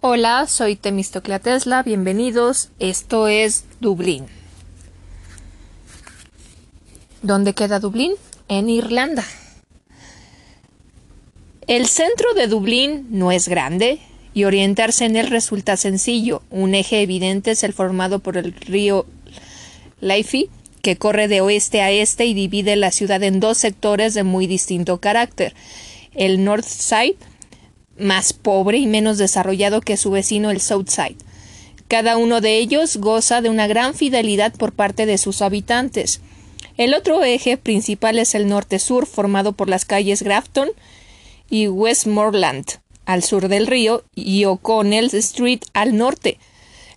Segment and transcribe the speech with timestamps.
[0.00, 2.68] Hola, soy Temistoclea Tesla, bienvenidos.
[2.78, 4.26] Esto es Dublín.
[7.22, 8.12] ¿Dónde queda Dublín?
[8.46, 9.24] En Irlanda.
[11.66, 13.98] El centro de Dublín no es grande
[14.34, 16.42] y orientarse en él resulta sencillo.
[16.50, 19.04] Un eje evidente es el formado por el río
[20.00, 20.48] Liffey,
[20.80, 24.46] que corre de oeste a este y divide la ciudad en dos sectores de muy
[24.46, 25.56] distinto carácter.
[26.14, 27.16] El North Side
[27.98, 31.16] más pobre y menos desarrollado que su vecino el Southside.
[31.88, 36.20] Cada uno de ellos goza de una gran fidelidad por parte de sus habitantes.
[36.76, 40.68] El otro eje principal es el norte-sur, formado por las calles Grafton
[41.50, 42.66] y Westmoreland,
[43.06, 46.38] al sur del río, y O'Connell Street al norte.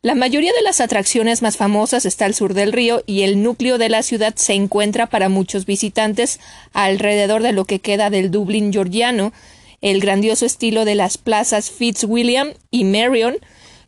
[0.04, 3.78] La mayoría de las atracciones más famosas está al sur del río y el núcleo
[3.78, 6.40] de la ciudad se encuentra para muchos visitantes
[6.74, 9.32] alrededor de lo que queda del Dublín georgiano,
[9.82, 13.38] el grandioso estilo de las plazas Fitzwilliam y Marion,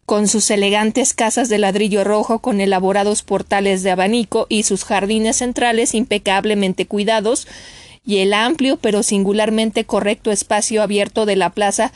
[0.05, 5.37] con sus elegantes casas de ladrillo rojo con elaborados portales de abanico y sus jardines
[5.37, 7.47] centrales impecablemente cuidados,
[8.05, 11.93] y el amplio pero singularmente correcto espacio abierto de la plaza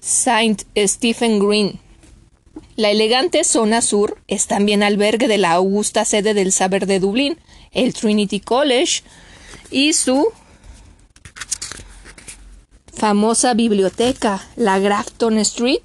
[0.00, 1.78] Saint Stephen Green.
[2.74, 7.38] La elegante zona sur es también albergue de la augusta sede del saber de Dublín,
[7.70, 9.02] el Trinity College,
[9.70, 10.26] y su
[12.92, 15.82] famosa biblioteca, la Grafton Street,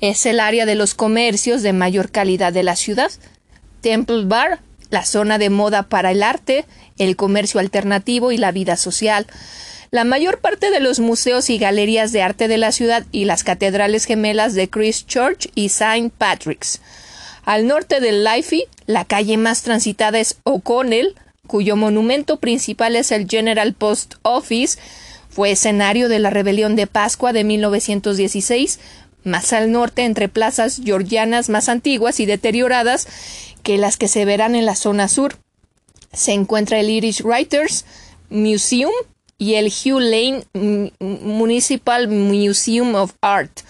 [0.00, 3.10] es el área de los comercios de mayor calidad de la ciudad.
[3.82, 6.64] Temple Bar, la zona de moda para el arte,
[6.98, 9.26] el comercio alternativo y la vida social.
[9.90, 13.44] La mayor parte de los museos y galerías de arte de la ciudad y las
[13.44, 16.10] catedrales gemelas de Christchurch y St.
[16.16, 16.80] Patrick's.
[17.44, 21.14] Al norte del Liffey, la calle más transitada es O'Connell,
[21.46, 24.78] cuyo monumento principal es el General Post Office,
[25.40, 28.78] fue escenario de la rebelión de Pascua de 1916,
[29.24, 33.08] más al norte entre plazas georgianas más antiguas y deterioradas
[33.62, 35.38] que las que se verán en la zona sur.
[36.12, 37.86] Se encuentra el Irish Writers
[38.28, 38.92] Museum
[39.38, 40.44] y el Hugh Lane
[40.98, 43.60] Municipal Museum of Art.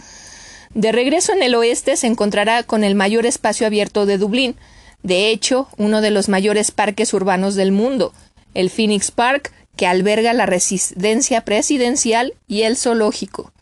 [0.75, 4.57] De regreso en el oeste se encontrará con el mayor espacio abierto de Dublín,
[5.05, 8.13] de hecho, uno de los mayores parques urbanos del mundo,
[8.55, 13.53] el Phoenix Park, que alberga la residencia presidencial y el zoológico.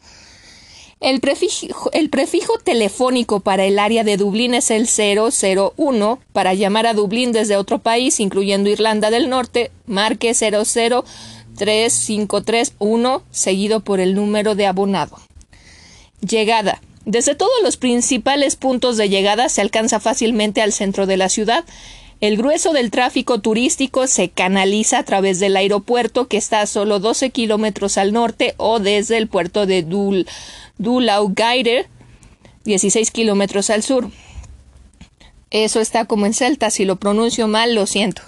[1.01, 6.19] El prefijo, el prefijo, telefónico para el área de Dublín es el 001.
[6.33, 14.01] Para llamar a Dublín desde otro país, incluyendo Irlanda del Norte, marque 003531, seguido por
[14.01, 15.21] el número de abonado.
[16.21, 16.83] Llegada.
[17.05, 21.65] Desde todos los principales puntos de llegada se alcanza fácilmente al centro de la ciudad.
[22.21, 26.99] El grueso del tráfico turístico se canaliza a través del aeropuerto que está a solo
[26.99, 30.27] 12 kilómetros al norte o desde el puerto de Dul
[30.79, 31.87] Dulaugairer,
[32.65, 34.11] 16 kilómetros al sur.
[35.51, 38.23] Eso está como en celta, si lo pronuncio mal, lo siento.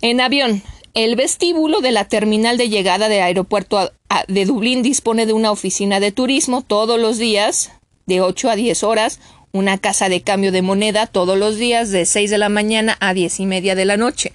[0.00, 0.62] En avión,
[0.94, 3.92] el vestíbulo de la terminal de llegada del aeropuerto
[4.28, 7.72] de Dublín dispone de una oficina de turismo todos los días,
[8.06, 9.20] de 8 a 10 horas,
[9.52, 13.14] una casa de cambio de moneda todos los días de 6 de la mañana a
[13.14, 14.32] 10 y media de la noche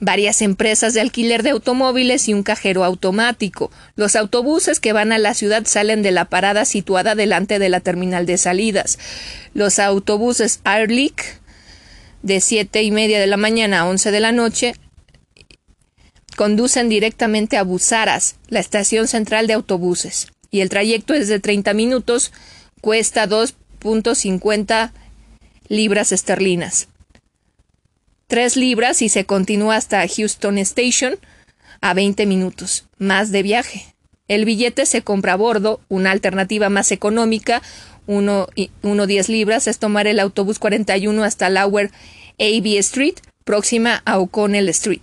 [0.00, 3.70] varias empresas de alquiler de automóviles y un cajero automático.
[3.94, 7.80] Los autobuses que van a la ciudad salen de la parada situada delante de la
[7.80, 8.98] terminal de salidas.
[9.54, 11.38] Los autobuses Airleak
[12.22, 14.74] de siete y media de la mañana a 11 de la noche
[16.36, 21.74] conducen directamente a Busaras, la estación central de autobuses, y el trayecto es de 30
[21.74, 22.32] minutos,
[22.80, 24.92] cuesta 2 2.50
[25.68, 26.88] libras esterlinas.
[28.28, 31.18] 3 libras y se continúa hasta Houston Station
[31.80, 33.94] a 20 minutos, más de viaje.
[34.28, 37.62] El billete se compra a bordo, una alternativa más económica,
[38.06, 41.90] 1.10 libras, es tomar el autobús 41 hasta Lower
[42.38, 45.02] AB Street, próxima a O'Connell Street.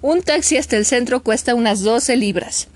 [0.00, 2.68] Un taxi hasta el centro cuesta unas 12 libras.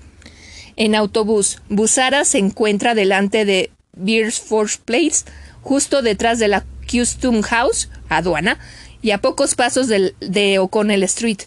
[0.75, 5.23] En autobús, Busara se encuentra delante de Beersford Place,
[5.63, 8.59] justo detrás de la Custom House, aduana,
[9.01, 11.39] y a pocos pasos de O'Connell Street.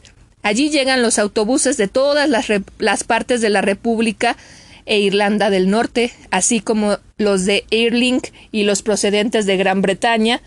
[0.43, 2.47] Allí llegan los autobuses de todas las,
[2.79, 4.37] las, partes de la República
[4.85, 10.41] e Irlanda del Norte, así como los de Airlink y los procedentes de Gran Bretaña.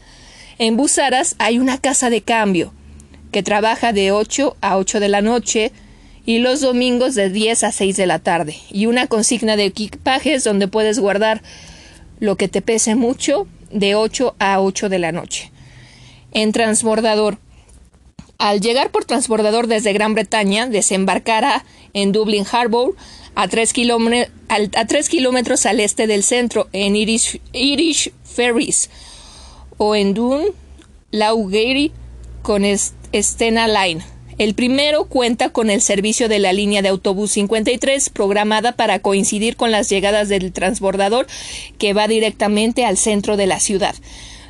[0.58, 2.74] En Busaras hay una casa de cambio
[3.32, 5.72] que trabaja de 8 a 8 de la noche
[6.26, 10.44] y los domingos de 10 a 6 de la tarde, y una consigna de equipajes
[10.44, 11.42] donde puedes guardar
[12.20, 15.52] lo que te pese mucho de 8 a 8 de la noche.
[16.32, 17.38] En transbordador.
[18.38, 22.96] Al llegar por transbordador desde Gran Bretaña, desembarcará en Dublin Harbour
[23.36, 23.74] a 3
[25.10, 28.90] kilómetros al este del centro, en Irish, Irish Ferries,
[29.78, 30.46] o en Dun
[31.12, 31.92] Laugary
[32.42, 32.64] con
[33.14, 34.04] Stena Line.
[34.40, 39.58] El primero cuenta con el servicio de la línea de autobús 53 programada para coincidir
[39.58, 41.28] con las llegadas del transbordador
[41.78, 43.94] que va directamente al centro de la ciudad.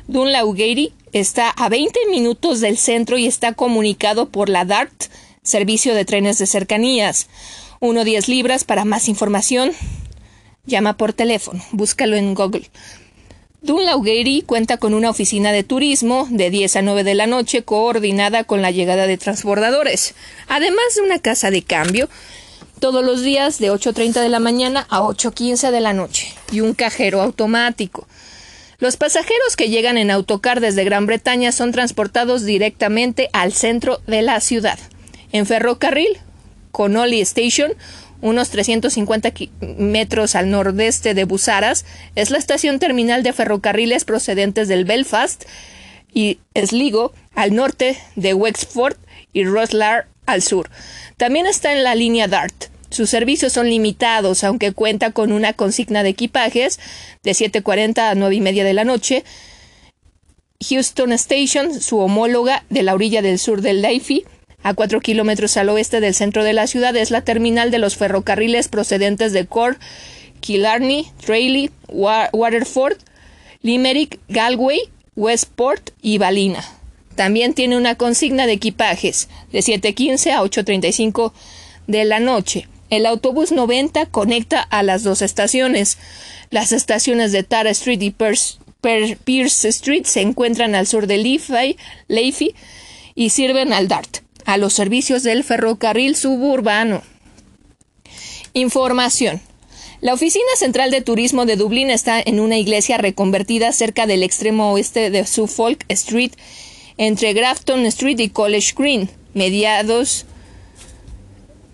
[0.06, 5.06] Dunlaugary está a 20 minutos del centro y está comunicado por la DART,
[5.42, 7.26] servicio de trenes de cercanías.
[7.80, 9.72] 1.10 libras para más información.
[10.66, 12.70] Llama por teléfono, búscalo en Google.
[13.62, 18.44] Dunlaugary cuenta con una oficina de turismo de 10 a 9 de la noche coordinada
[18.44, 20.14] con la llegada de transbordadores,
[20.48, 22.08] además de una casa de cambio
[22.78, 26.72] todos los días de 8.30 de la mañana a 8.15 de la noche y un
[26.72, 28.08] cajero automático.
[28.78, 34.22] Los pasajeros que llegan en autocar desde Gran Bretaña son transportados directamente al centro de
[34.22, 34.78] la ciudad.
[35.32, 36.18] En ferrocarril,
[36.72, 37.72] Connolly Station,
[38.20, 39.32] unos 350
[39.78, 41.84] metros al nordeste de Busaras,
[42.14, 45.44] es la estación terminal de ferrocarriles procedentes del Belfast
[46.12, 48.96] y Sligo al norte de Wexford
[49.32, 50.70] y Roslar al sur.
[51.16, 52.70] También está en la línea DART.
[52.90, 56.80] Sus servicios son limitados, aunque cuenta con una consigna de equipajes
[57.22, 59.24] de 7.40 a 9 y media de la noche.
[60.68, 64.24] Houston Station, su homóloga de la orilla del sur del Liffey,
[64.62, 67.96] a cuatro kilómetros al oeste del centro de la ciudad es la terminal de los
[67.96, 69.78] ferrocarriles procedentes de Cork,
[70.40, 72.98] Killarney, Tralee, Waterford,
[73.62, 74.80] Limerick, Galway,
[75.16, 76.64] Westport y Balina.
[77.14, 81.32] También tiene una consigna de equipajes de 7.15 a 8.35
[81.86, 82.68] de la noche.
[82.88, 85.98] El autobús 90 conecta a las dos estaciones.
[86.50, 91.18] Las estaciones de Tara Street y Pierce, Street se encuentran al sur de
[92.08, 92.54] Leafy
[93.14, 97.02] y sirven al Dart a los servicios del ferrocarril suburbano.
[98.52, 99.40] Información.
[100.00, 104.72] La Oficina Central de Turismo de Dublín está en una iglesia reconvertida cerca del extremo
[104.72, 106.32] oeste de Suffolk Street,
[106.96, 110.26] entre Grafton Street y College Green, mediados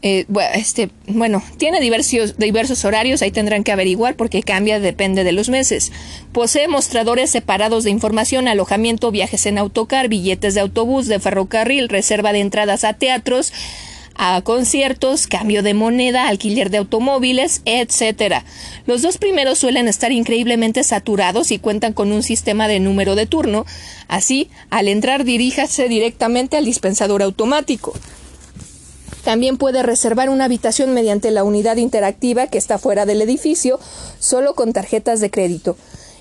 [0.02, 5.24] eh, bueno, este, bueno, tiene diversos, diversos horarios, ahí tendrán que averiguar porque cambia, depende
[5.24, 5.90] de los meses.
[6.32, 12.32] Posee mostradores separados de información, alojamiento, viajes en autocar, billetes de autobús, de ferrocarril, reserva
[12.32, 13.52] de entradas a teatros,
[14.18, 18.42] a conciertos, cambio de moneda, alquiler de automóviles, etc.
[18.86, 23.26] Los dos primeros suelen estar increíblemente saturados y cuentan con un sistema de número de
[23.26, 23.66] turno.
[24.08, 27.94] Así, al entrar diríjase directamente al dispensador automático.
[29.26, 33.80] También puede reservar una habitación mediante la unidad interactiva que está fuera del edificio,
[34.20, 35.76] solo con tarjetas de crédito.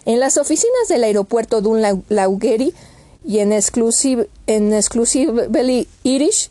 [0.05, 2.73] En las oficinas del aeropuerto Dunlaugary
[3.23, 6.49] y en, Exclusive, en Exclusively Irish,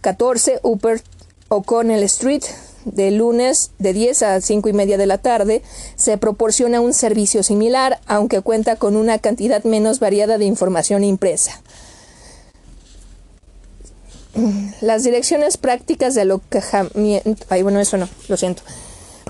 [0.00, 1.02] 14 Upper
[1.50, 2.44] O'Connell Street,
[2.86, 5.60] de lunes de 10 a 5 y media de la tarde,
[5.94, 11.60] se proporciona un servicio similar, aunque cuenta con una cantidad menos variada de información impresa.
[14.80, 17.46] Las direcciones prácticas de alojamiento.
[17.48, 18.62] Ay, bueno, eso no, lo siento.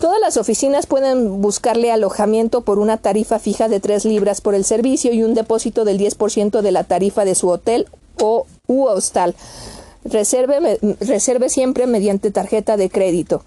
[0.00, 4.64] Todas las oficinas pueden buscarle alojamiento por una tarifa fija de 3 libras por el
[4.64, 7.86] servicio y un depósito del 10% de la tarifa de su hotel
[8.18, 9.34] o u hostal.
[10.04, 13.44] Reserve, reserve siempre mediante tarjeta de crédito.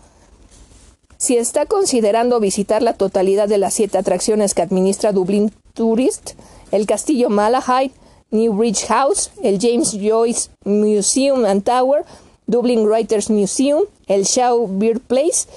[1.18, 6.32] Si está considerando visitar la totalidad de las siete atracciones que administra Dublin Tourist,
[6.72, 7.94] el castillo Malahide,
[8.34, 12.04] New Bridge House, el James Joyce Museum and Tower,
[12.48, 15.48] Dublin Writers Museum, el Shaw Beer Place,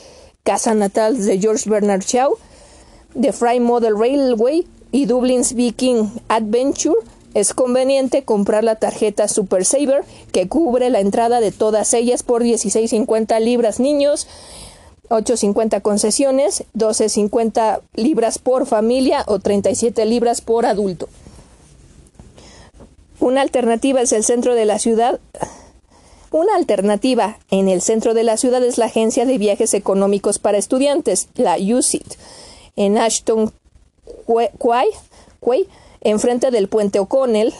[0.44, 2.36] casa natal de George Bernard Shaw,
[3.20, 6.96] The Fry Model Railway y Dublin's Viking Adventure,
[7.34, 12.42] es conveniente comprar la tarjeta Super Saver que cubre la entrada de todas ellas por
[12.42, 14.26] 16.50 libras niños,
[15.08, 21.08] 8.50 concesiones, 12.50 libras por familia o 37 libras por adulto.
[23.20, 25.20] Una alternativa es el centro de la ciudad.
[26.30, 30.58] Una alternativa en el centro de la ciudad es la Agencia de Viajes Económicos para
[30.58, 32.06] Estudiantes, la UCIT,
[32.76, 33.52] en Ashton
[34.26, 35.68] Quay,
[36.02, 37.54] enfrente del puente O'Connell.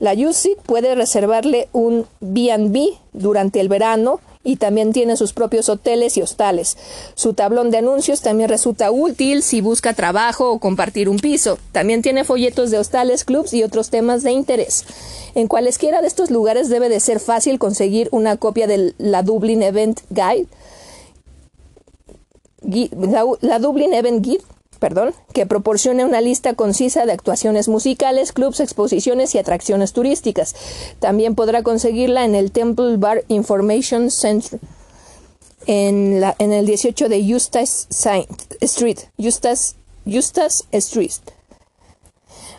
[0.00, 6.16] La UCIT puede reservarle un B&B durante el verano y también tiene sus propios hoteles
[6.16, 6.78] y hostales.
[7.14, 11.58] Su tablón de anuncios también resulta útil si busca trabajo o compartir un piso.
[11.72, 14.84] También tiene folletos de hostales, clubs y otros temas de interés.
[15.34, 19.62] En cualesquiera de estos lugares debe de ser fácil conseguir una copia de la Dublin
[19.62, 20.46] Event Guide,
[23.40, 24.44] la Dublin Event Guide
[24.80, 30.56] perdón, que proporcione una lista concisa de actuaciones musicales, clubs, exposiciones y atracciones turísticas.
[30.98, 34.58] También podrá conseguirla en el Temple Bar Information Center.
[35.66, 37.86] en, el 18 de Eustace
[38.60, 38.98] Street.
[39.18, 39.74] Eustace
[40.72, 41.12] Street.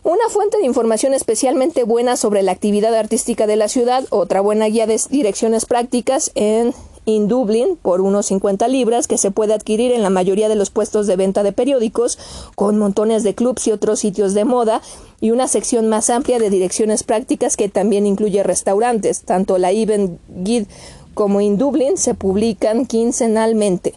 [0.03, 4.65] Una fuente de información especialmente buena sobre la actividad artística de la ciudad, otra buena
[4.65, 6.73] guía de direcciones prácticas en
[7.05, 10.69] In Dublin por unos 50 libras que se puede adquirir en la mayoría de los
[10.69, 12.19] puestos de venta de periódicos,
[12.55, 14.81] con montones de clubs y otros sitios de moda,
[15.19, 19.21] y una sección más amplia de direcciones prácticas que también incluye restaurantes.
[19.21, 20.67] Tanto la Even Guide
[21.13, 23.95] como In Dublin se publican quincenalmente.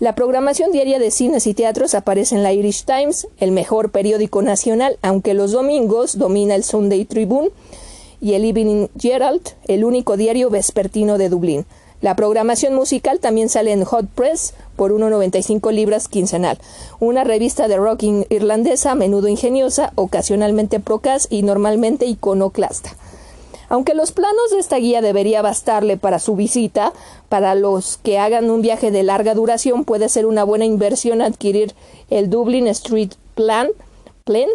[0.00, 4.42] La programación diaria de cines y teatros aparece en la Irish Times, el mejor periódico
[4.42, 7.50] nacional, aunque los domingos domina el Sunday Tribune
[8.20, 11.66] y el Evening Herald, el único diario vespertino de Dublín.
[12.04, 16.58] La programación musical también sale en Hot Press por 1,95 libras quincenal,
[17.00, 22.94] una revista de rock irlandesa a menudo ingeniosa, ocasionalmente procas y normalmente iconoclasta.
[23.70, 26.92] Aunque los planos de esta guía debería bastarle para su visita,
[27.30, 31.74] para los que hagan un viaje de larga duración puede ser una buena inversión adquirir
[32.10, 33.68] el Dublin Street Plan,
[34.24, 34.50] Plan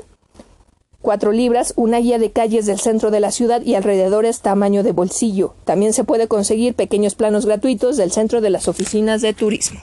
[1.01, 4.91] 4 libras, una guía de calles del centro de la ciudad y alrededores tamaño de
[4.91, 5.55] bolsillo.
[5.63, 9.79] También se puede conseguir pequeños planos gratuitos del centro de las oficinas de turismo.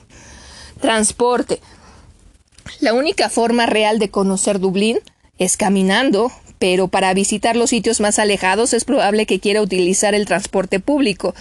[0.80, 1.60] Transporte.
[2.80, 4.98] La única forma real de conocer Dublín
[5.38, 10.26] es caminando, pero para visitar los sitios más alejados es probable que quiera utilizar el
[10.26, 11.34] transporte público.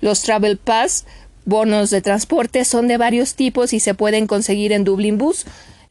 [0.00, 1.04] Los Travel Pass,
[1.44, 5.44] bonos de transporte, son de varios tipos y se pueden conseguir en Dublin Bus,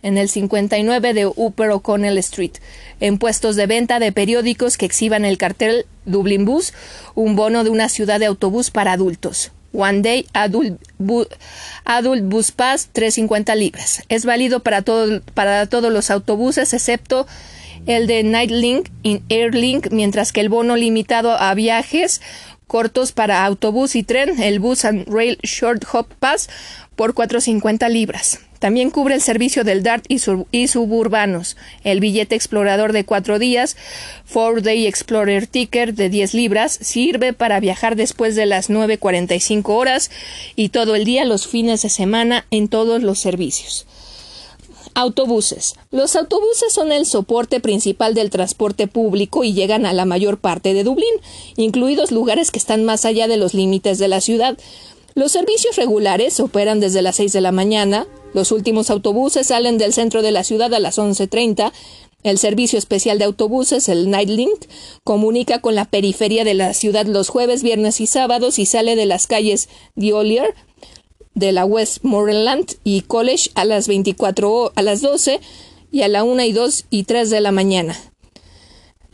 [0.03, 2.53] en el 59 de Upper O'Connell Street,
[2.99, 6.73] en puestos de venta de periódicos que exhiban el cartel Dublin Bus,
[7.15, 9.51] un bono de una ciudad de autobús para adultos.
[9.73, 14.03] One Day Adult, Bus Pass, 350 libras.
[14.09, 14.83] Es válido para,
[15.33, 17.25] para todos los autobuses excepto
[17.85, 22.21] el de Nightlink y Airlink, mientras que el bono limitado a viajes
[22.67, 26.49] cortos para autobús y tren, el Bus and Rail Short Hop Pass,
[26.95, 28.39] por 450 libras.
[28.59, 33.75] También cubre el servicio del DART y, suburbanos, el billete explorador de cuatro días,
[34.25, 40.11] Four Day Explorer Ticker de 10 libras, sirve para viajar después de las 9.45 horas
[40.55, 43.87] y todo el día los fines de semana en todos los servicios.
[44.93, 45.75] Autobuses.
[45.89, 50.73] Los autobuses son el soporte principal del transporte público y llegan a la mayor parte
[50.73, 51.13] de Dublín,
[51.55, 54.57] incluidos lugares que están más allá de los límites de la ciudad.
[55.13, 59.91] Los servicios regulares operan desde las 6 de la mañana, los últimos autobuses salen del
[59.91, 61.73] centro de la ciudad a las 11.30,
[62.23, 64.65] el servicio especial de autobuses, el Nightlink,
[65.03, 69.05] comunica con la periferia de la ciudad los jueves, viernes y sábados y sale de
[69.05, 70.53] las calles Diolier,
[71.33, 75.41] de la Westmoreland y College a las 24 a las 12
[75.91, 78.10] y a la 1 y 2 y 3 de la mañana.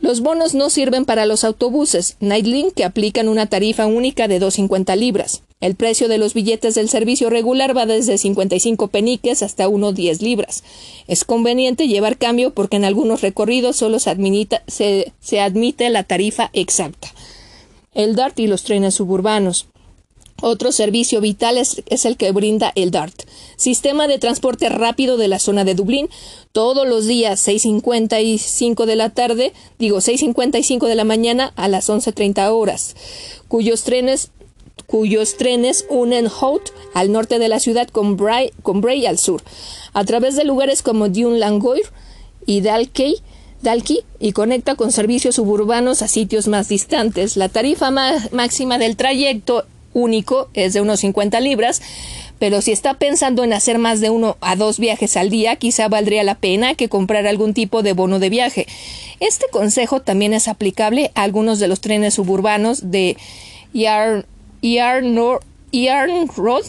[0.00, 4.96] Los bonos no sirven para los autobuses Nightlink que aplican una tarifa única de 2.50
[4.96, 5.42] libras.
[5.60, 10.62] El precio de los billetes del servicio regular va desde 55 peniques hasta 1.10 libras.
[11.08, 17.08] Es conveniente llevar cambio porque en algunos recorridos solo se, se, admite la tarifa exacta.
[17.92, 19.66] El DART y los trenes suburbanos.
[20.40, 23.24] Otro servicio vital es, el que brinda el DART,
[23.56, 26.08] sistema de transporte rápido de la zona de Dublín,
[26.52, 32.50] todos los días 6.55 de la tarde, digo 6.55 de la mañana a las 11.30
[32.52, 32.94] horas,
[33.48, 34.30] cuyos trenes
[34.86, 39.42] cuyos trenes unen Hout al norte de la ciudad con Bray, con Bray al sur,
[39.92, 41.82] a través de lugares como Dune Langoir
[42.46, 43.16] y Dalkey,
[43.60, 47.36] Dalkey y conecta con servicios suburbanos a sitios más distantes.
[47.36, 49.66] La tarifa máxima del trayecto
[49.98, 51.82] único es de unos 50 libras,
[52.38, 55.88] pero si está pensando en hacer más de uno a dos viajes al día, quizá
[55.88, 58.66] valdría la pena que comprar algún tipo de bono de viaje.
[59.20, 63.16] Este consejo también es aplicable a algunos de los trenes suburbanos de
[63.72, 64.24] Yarn,
[66.36, 66.64] Road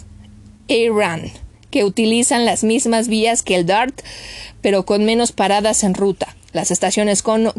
[0.68, 1.32] e Iran,
[1.70, 4.02] que utilizan las mismas vías que el DART,
[4.62, 6.36] pero con menos paradas en ruta.
[6.52, 7.54] Las estaciones con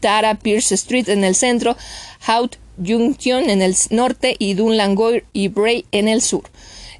[0.00, 1.76] Tara, Pierce Street en el centro,
[2.26, 6.44] Hout Junction en el norte y Dunlangoy y Bray en el sur.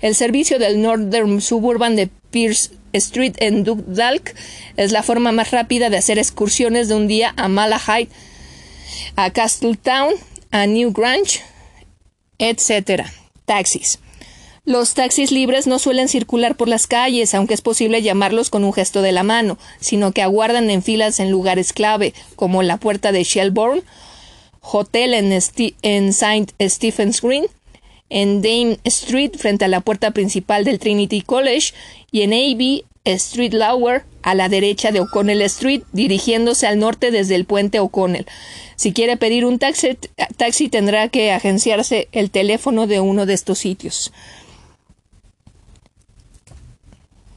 [0.00, 4.34] El servicio del Northern Suburban de Pierce Street en Dundalk
[4.76, 8.08] es la forma más rápida de hacer excursiones de un día a Malahide,
[9.16, 10.14] a Castletown,
[10.50, 11.40] a New Grange,
[12.38, 13.04] etc.
[13.44, 13.98] Taxis.
[14.64, 18.72] Los taxis libres no suelen circular por las calles, aunque es posible llamarlos con un
[18.72, 23.10] gesto de la mano, sino que aguardan en filas en lugares clave, como la puerta
[23.10, 23.82] de Shelbourne
[24.62, 26.54] Hotel en, St.
[26.68, 27.46] Stephen's Green,
[28.08, 31.74] en Dame Street frente a la puerta principal del Trinity College
[32.10, 32.84] y en A.B.
[33.04, 38.26] Street Lower a la derecha de O'Connell Street, dirigiéndose al norte desde el puente O'Connell.
[38.76, 44.12] Si quiere pedir un taxi tendrá que agenciarse el teléfono de uno de estos sitios.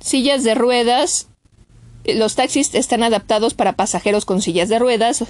[0.05, 1.27] sillas de ruedas.
[2.05, 5.23] Los taxis están adaptados para pasajeros con sillas de ruedas,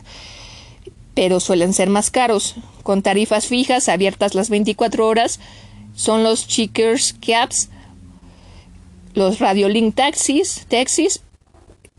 [1.16, 5.40] pero suelen ser más caros, con tarifas fijas abiertas las 24 horas.
[5.96, 7.70] Son los Checkers Cabs,
[9.14, 11.22] los Radiolink Taxis, taxis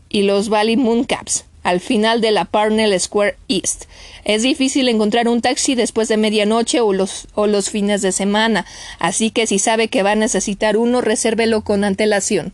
[0.07, 3.85] y los Valley Moon Cabs al final de la Parnell Square East.
[4.23, 8.65] Es difícil encontrar un taxi después de medianoche o los, o los fines de semana,
[8.99, 12.53] así que si sabe que va a necesitar uno, resérvelo con antelación.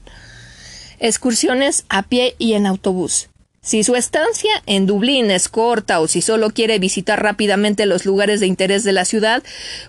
[1.00, 3.30] Excursiones a pie y en autobús.
[3.66, 8.42] Si su estancia en Dublín es corta o si solo quiere visitar rápidamente los lugares
[8.42, 9.42] de interés de la ciudad,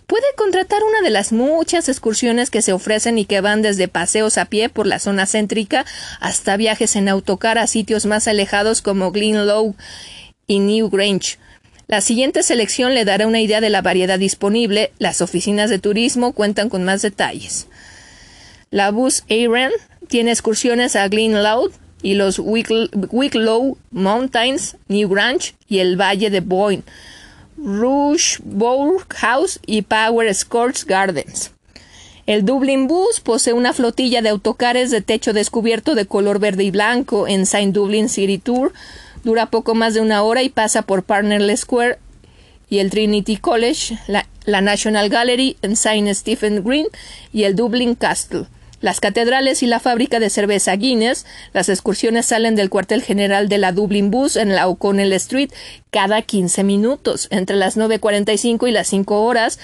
[0.06, 4.38] puede contratar una de las muchas excursiones que se ofrecen y que van desde paseos
[4.38, 5.84] a pie por la zona céntrica
[6.20, 9.74] hasta viajes en autocar a sitios más alejados como Glenlow
[10.46, 11.38] y New Grange.
[11.88, 14.92] La siguiente selección le dará una idea de la variedad disponible.
[15.00, 17.66] Las oficinas de turismo cuentan con más detalles.
[18.70, 19.72] La bus Aaron
[20.06, 21.72] tiene excursiones a Glenlow,
[22.04, 26.84] y los Wicklow Mountains, New Grange y el Valle de Boyne,
[27.56, 31.50] Rushbourne House y Power Sports Gardens.
[32.26, 36.70] El Dublin Bus posee una flotilla de autocares de techo descubierto de color verde y
[36.70, 38.74] blanco en Saint Dublin City Tour.
[39.24, 41.98] Dura poco más de una hora y pasa por Parnell Square
[42.68, 46.86] y el Trinity College, la, la National Gallery en Saint Stephen Green
[47.32, 48.44] y el Dublin Castle
[48.84, 51.24] las catedrales y la fábrica de cerveza Guinness.
[51.54, 55.50] Las excursiones salen del cuartel general de la Dublin Bus en la O'Connell Street
[55.90, 59.58] cada 15 minutos, entre las 9.45 y las 5 horas,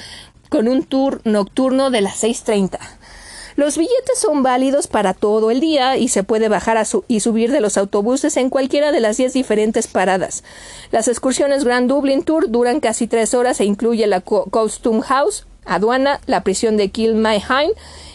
[0.48, 2.78] con un tour nocturno de las 6.30.
[3.60, 7.60] Los billetes son válidos para todo el día y se puede bajar y subir de
[7.60, 10.44] los autobuses en cualquiera de las 10 diferentes paradas.
[10.92, 16.22] Las excursiones Grand Dublin Tour duran casi tres horas e incluye la Costume House, aduana,
[16.24, 17.68] la prisión de Kilmainham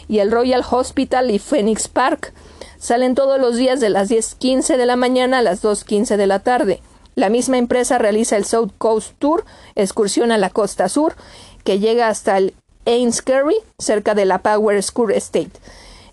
[0.08, 2.34] y el Royal Hospital y Phoenix Park.
[2.80, 6.40] Salen todos los días de las 10.15 de la mañana a las 2.15 de la
[6.40, 6.82] tarde.
[7.14, 11.16] La misma empresa realiza el South Coast Tour, excursión a la costa sur,
[11.64, 12.56] que llega hasta el
[12.86, 15.52] Ainskerry, cerca de la Power School Estate.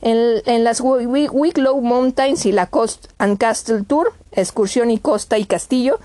[0.01, 6.01] En, las Wicklow Mountains y la Coast and Castle Tour, excursión y costa y castillo,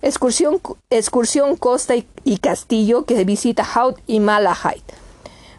[0.00, 4.82] excursión, excursión costa y, castillo que visita Hout y Malahide.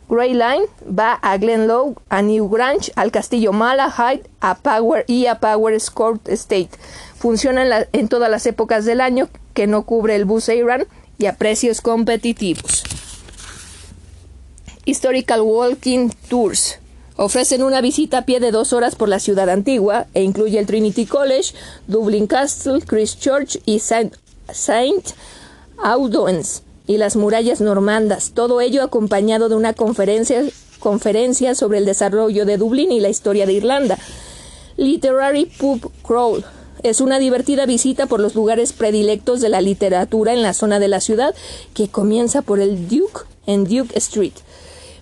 [0.10, 5.40] Grey Line va a Glenlow, a New Grange, al castillo Malahide, a Power y a
[5.40, 6.72] Power Court State.
[7.18, 10.86] Funciona en, todas las épocas del año que no cubre el bus Iran
[11.18, 12.84] y a precios competitivos.
[14.86, 16.80] Historical Walking Tours.
[17.16, 20.66] Ofrecen una visita a pie de dos horas por la ciudad antigua e incluye el
[20.66, 21.54] Trinity College,
[21.88, 24.16] Dublin Castle, Christchurch y Saint,
[24.52, 25.06] Saint
[26.86, 30.44] y las murallas normandas, todo ello acompañado de una conferencia,
[30.80, 33.98] conferencia sobre el desarrollo de Dublín y la historia de Irlanda.
[34.76, 36.44] Literary Pub Crawl
[36.82, 40.90] es una divertida visita por los lugares predilectos de la literatura en la zona de
[40.90, 41.34] la ciudad
[41.74, 44.34] que comienza por el Duke en Duke Street.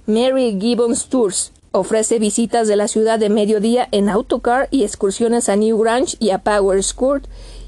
[0.07, 5.55] Mary Gibbons Tours ofrece visitas de la ciudad de mediodía en autocar y excursiones a
[5.55, 7.25] New Grange y a Power Court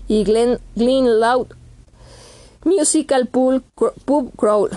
[0.07, 1.47] y Glen, Glen Loud
[2.65, 3.63] Musical Pub
[4.37, 4.69] Crawl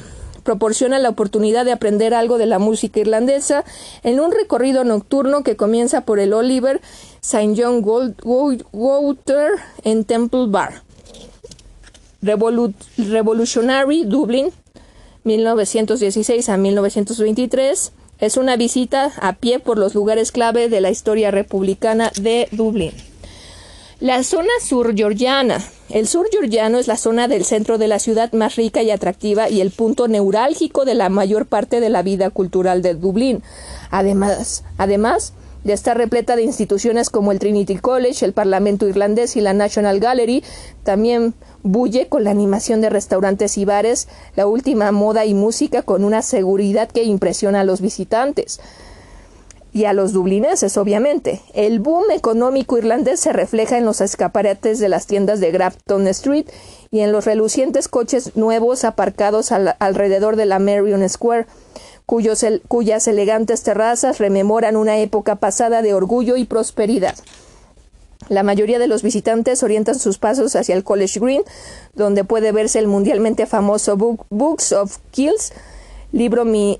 [0.46, 3.64] proporciona la oportunidad de aprender algo de la música irlandesa
[4.04, 6.80] en un recorrido nocturno que comienza por el Oliver
[7.20, 7.54] St.
[7.56, 9.50] John Water
[9.82, 10.82] en Temple Bar.
[12.22, 14.52] Revolutionary Dublin
[15.26, 21.32] 1916 a 1923 es una visita a pie por los lugares clave de la historia
[21.32, 22.92] republicana de Dublín.
[23.98, 25.64] La zona sur georgiana.
[25.88, 29.50] El sur georgiano es la zona del centro de la ciudad más rica y atractiva
[29.50, 33.42] y el punto neurálgico de la mayor parte de la vida cultural de Dublín.
[33.90, 35.32] Además, además
[35.66, 39.98] de estar repleta de instituciones como el Trinity College, el Parlamento Irlandés y la National
[39.98, 40.44] Gallery,
[40.84, 46.04] también bulle con la animación de restaurantes y bares, la última moda y música con
[46.04, 48.60] una seguridad que impresiona a los visitantes
[49.72, 51.42] y a los dublineses, obviamente.
[51.52, 56.46] El boom económico irlandés se refleja en los escaparates de las tiendas de Grafton Street
[56.90, 61.46] y en los relucientes coches nuevos aparcados alrededor de la Marion Square,
[62.06, 67.16] cuyas elegantes terrazas rememoran una época pasada de orgullo y prosperidad.
[68.28, 71.42] La mayoría de los visitantes orientan sus pasos hacia el College Green,
[71.94, 75.52] donde puede verse el mundialmente famoso Books of Kills,
[76.12, 76.78] libro mi,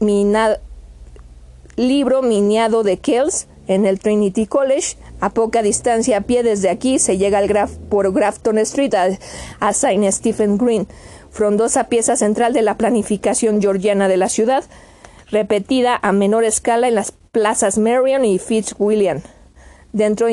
[1.77, 4.97] libro miniado de Kells en el Trinity College.
[5.21, 9.09] A poca distancia a pie desde aquí se llega al por Grafton Street a,
[9.61, 10.13] a St.
[10.13, 10.87] Stephen Green,
[11.31, 14.65] frondosa pieza central de la planificación georgiana de la ciudad,
[15.31, 19.23] repetida a menor escala en las plazas Marion y Fitzwilliam.
[19.93, 20.29] Dentro,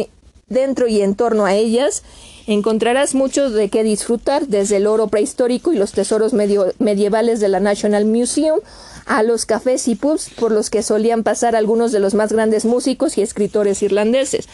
[0.48, 2.04] dentro y en torno a ellas
[2.48, 7.60] encontrarás mucho de qué disfrutar, desde el oro prehistórico y los tesoros medievales de la
[7.60, 8.60] National Museum
[9.06, 12.66] a los cafés y pubs por los que solían pasar algunos de los más grandes
[12.66, 14.48] músicos y escritores irlandeses.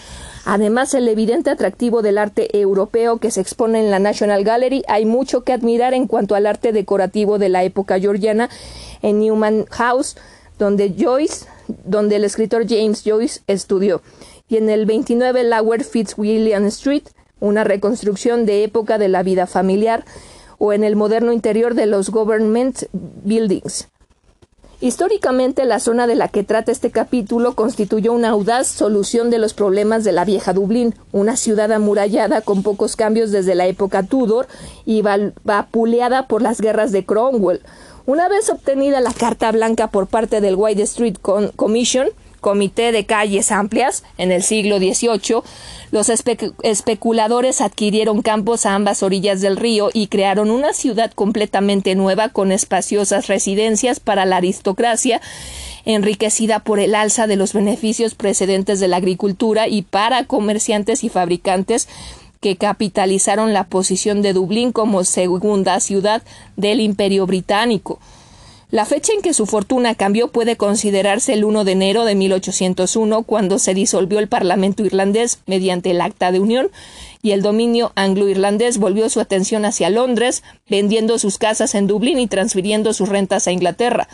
[0.45, 5.05] Además, el evidente atractivo del arte europeo que se expone en la National Gallery, hay
[5.05, 8.49] mucho que admirar en cuanto al arte decorativo de la época georgiana
[9.01, 10.15] en Newman House,
[10.57, 14.01] donde Joyce, donde el escritor James Joyce estudió,
[14.47, 17.03] y en el 29 Lower Fitzwilliam Street,
[17.39, 20.05] una reconstrucción de época de la vida familiar,
[20.57, 23.87] o en el moderno interior de los Government Buildings.
[24.81, 29.53] Históricamente, la zona de la que trata este capítulo constituyó una audaz solución de los
[29.53, 34.47] problemas de la vieja Dublín, una ciudad amurallada con pocos cambios desde la época Tudor
[34.85, 37.59] y vapuleada por las guerras de Cromwell.
[38.05, 41.17] Una vez obtenida la Carta Blanca por parte del White Street
[41.57, 42.07] Commission,
[42.39, 45.41] Comité de Calles Amplias, en el siglo XVIII,
[45.91, 52.29] los especuladores adquirieron campos a ambas orillas del río y crearon una ciudad completamente nueva
[52.29, 55.21] con espaciosas residencias para la aristocracia,
[55.85, 61.09] enriquecida por el alza de los beneficios precedentes de la agricultura y para comerciantes y
[61.09, 61.87] fabricantes
[62.39, 66.21] que capitalizaron la posición de Dublín como segunda ciudad
[66.55, 67.99] del Imperio Británico.
[68.71, 73.23] La fecha en que su fortuna cambió puede considerarse el 1 de enero de 1801,
[73.23, 76.69] cuando se disolvió el Parlamento irlandés mediante el Acta de Unión,
[77.23, 82.27] y el dominio anglo-irlandés volvió su atención hacia Londres, vendiendo sus casas en Dublín y
[82.27, 84.07] transfiriendo sus rentas a Inglaterra.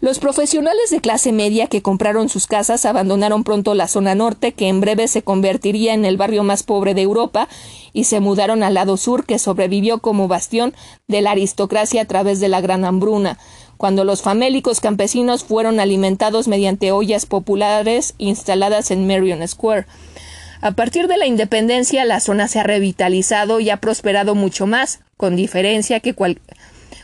[0.00, 4.68] Los profesionales de clase media que compraron sus casas abandonaron pronto la zona norte, que
[4.68, 7.48] en breve se convertiría en el barrio más pobre de Europa,
[7.94, 10.74] y se mudaron al lado sur, que sobrevivió como bastión
[11.08, 13.38] de la aristocracia a través de la Gran Hambruna
[13.78, 19.86] cuando los famélicos campesinos fueron alimentados mediante ollas populares instaladas en Marion Square.
[20.60, 25.00] A partir de la independencia, la zona se ha revitalizado y ha prosperado mucho más,
[25.16, 26.14] con diferencia que,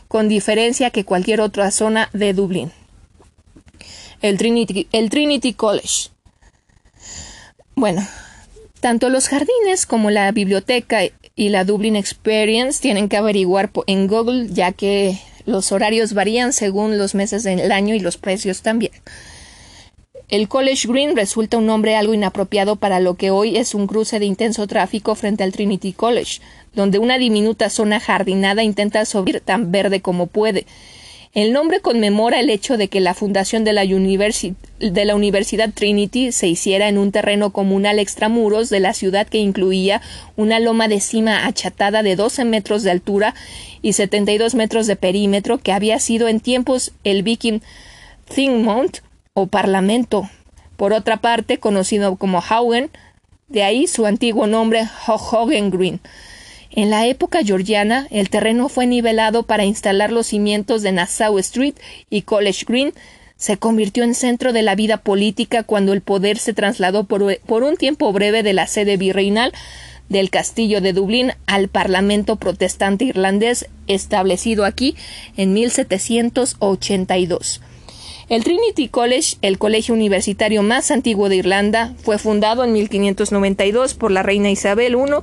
[0.08, 2.72] con diferencia que cualquier otra zona de Dublín.
[4.20, 6.10] El Trinity, el Trinity College.
[7.76, 8.06] Bueno,
[8.80, 11.00] tanto los jardines como la biblioteca
[11.37, 16.98] y la Dublin Experience tienen que averiguar en Google, ya que los horarios varían según
[16.98, 18.92] los meses del año y los precios también.
[20.28, 24.18] El College Green resulta un nombre algo inapropiado para lo que hoy es un cruce
[24.18, 26.40] de intenso tráfico frente al Trinity College,
[26.74, 30.66] donde una diminuta zona jardinada intenta subir tan verde como puede.
[31.35, 33.83] El nombre conmemora el hecho de que la fundación de la,
[35.16, 40.01] Universidad Trinity se hiciera en un terreno comunal extramuros de la ciudad que incluía
[40.37, 43.35] una loma de cima achatada de 12 metros de altura
[43.83, 47.62] y 72 metros de perímetro que había sido en tiempos el Viking
[48.33, 48.99] Thingmont
[49.33, 50.31] o Parlamento.
[50.77, 52.90] Por otra parte, conocido como Haugen,
[53.49, 56.01] de ahí su antiguo nombre Hogen Green.
[56.76, 61.74] En la época georgiana, el terreno fue nivelado para instalar los cimientos de Nassau Street
[62.10, 62.92] y College Green.
[63.37, 67.76] Se convirtió en centro de la vida política cuando el poder se trasladó por, un
[67.76, 69.52] tiempo breve de la sede virreinal
[70.08, 74.96] del castillo de Dublín al Parlamento protestante irlandés establecido aquí
[75.37, 77.60] en 1782.
[78.28, 84.10] El Trinity College, el colegio universitario más antiguo de Irlanda, fue fundado en 1592 por
[84.10, 85.22] la reina Isabel I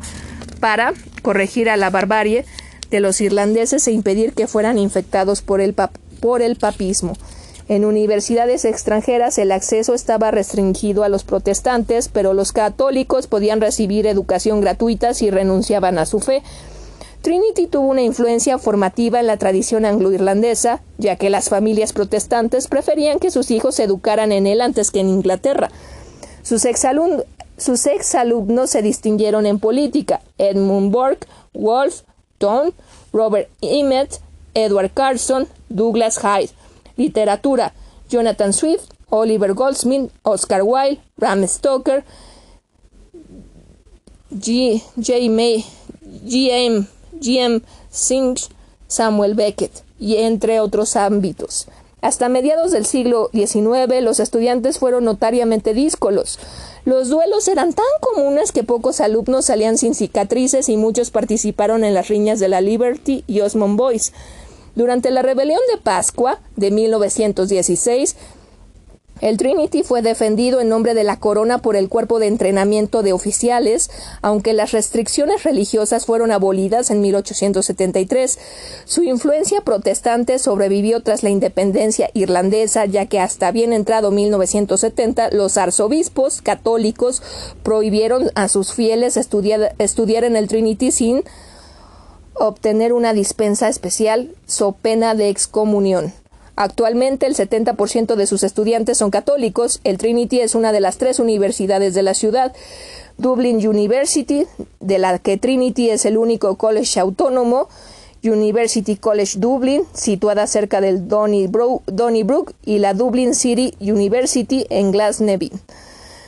[0.62, 2.46] para corregir a la barbarie
[2.90, 5.76] de los irlandeses e impedir que fueran infectados por el,
[6.22, 7.18] por el papismo.
[7.68, 14.08] En universidades extranjeras el acceso estaba restringido a los protestantes, pero los católicos podían recibir
[14.08, 16.44] educación gratuita si renunciaban a su fe.
[17.22, 23.20] Trinity tuvo una influencia formativa en la tradición anglo-irlandesa, ya que las familias protestantes preferían
[23.20, 25.70] que sus hijos se educaran en él antes que en Inglaterra.
[26.42, 27.24] Sus, exalumnos
[27.62, 32.02] sus exalumnos se distinguieron en política: Edmund Burke, Wolf,
[32.38, 32.72] Tom,
[33.14, 34.20] Robert Emmet,
[34.54, 36.52] Edward Carson, Douglas Hyde.
[36.98, 37.74] Literatura:
[38.10, 42.04] Jonathan Swift, Oliver Goldsmith, Oscar Wilde, Bram Stoker,
[44.32, 44.82] G.
[44.98, 45.30] J.
[45.30, 45.66] May.
[46.24, 46.88] M.
[47.26, 47.62] M.
[47.90, 48.38] Singh,
[48.88, 51.68] Samuel Beckett, y entre otros ámbitos.
[52.02, 56.40] Hasta mediados del siglo XIX, los estudiantes fueron notariamente díscolos.
[56.84, 61.94] Los duelos eran tan comunes que pocos alumnos salían sin cicatrices y muchos participaron en
[61.94, 64.14] las riñas de la Liberty y Osmond Boys.
[64.74, 68.16] Durante la rebelión de Pascua de 1916,
[69.22, 73.14] El Trinity fue defendido en nombre de la corona por el cuerpo de entrenamiento de
[73.14, 73.92] oficiales,
[74.24, 78.40] aunque las restricciones religiosas fueron abolidas en 1873.
[78.86, 85.56] Su influencia protestante sobrevivió tras la independencia irlandesa, ya que hasta bien entrado 1970 los
[85.58, 87.22] arzobispos católicos
[87.62, 91.24] prohibieron a sus fieles estudiar, estudiar en el Trinity sin
[92.34, 96.12] obtener una dispensa especial, so pena de excomunión.
[96.62, 99.82] Actualmente el 70% de sus estudiantes son católicos.
[99.84, 102.54] El Trinity es una de las tres universidades de la ciudad.
[103.18, 104.46] Dublin University,
[104.80, 107.68] de la que Trinity es el único college autónomo.
[108.24, 115.60] University College Dublin, situada cerca del Donnybrook, y la Dublin City University en Glasnevin.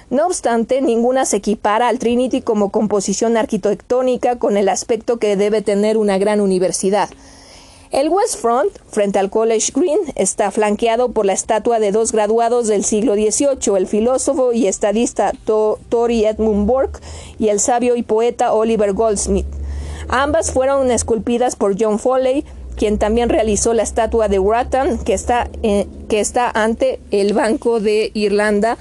[0.10, 5.62] No obstante, ninguna se equipara al Trinity como composición arquitectónica con el aspecto que debe
[5.62, 7.12] tener una gran universidad.
[7.94, 12.68] El West Front, frente al College Green, está flanqueado por la estatua de dos graduados
[12.68, 17.00] del siglo XVIII, el filósofo y estadista Tori Edmund Burke
[17.38, 19.46] y el sabio y poeta Oliver Goldsmith.
[20.08, 22.44] Ambas fueron esculpidas por John Foley,
[22.76, 27.80] quien también realizó la estatua de Wratton, que está, eh, que está ante el Banco
[27.80, 28.80] de Irlanda,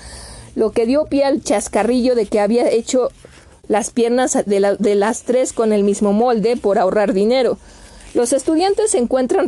[0.55, 3.11] lo que dio pie al chascarrillo de que había hecho
[3.69, 7.59] las piernas de las tres con el mismo molde por ahorrar dinero.
[8.15, 9.47] Los estudiantes se encuentran,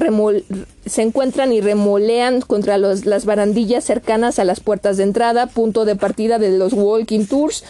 [0.87, 5.96] se encuentran y remolean contra las barandillas cercanas a las puertas de entrada, punto de
[5.96, 7.64] partida de los walking tours.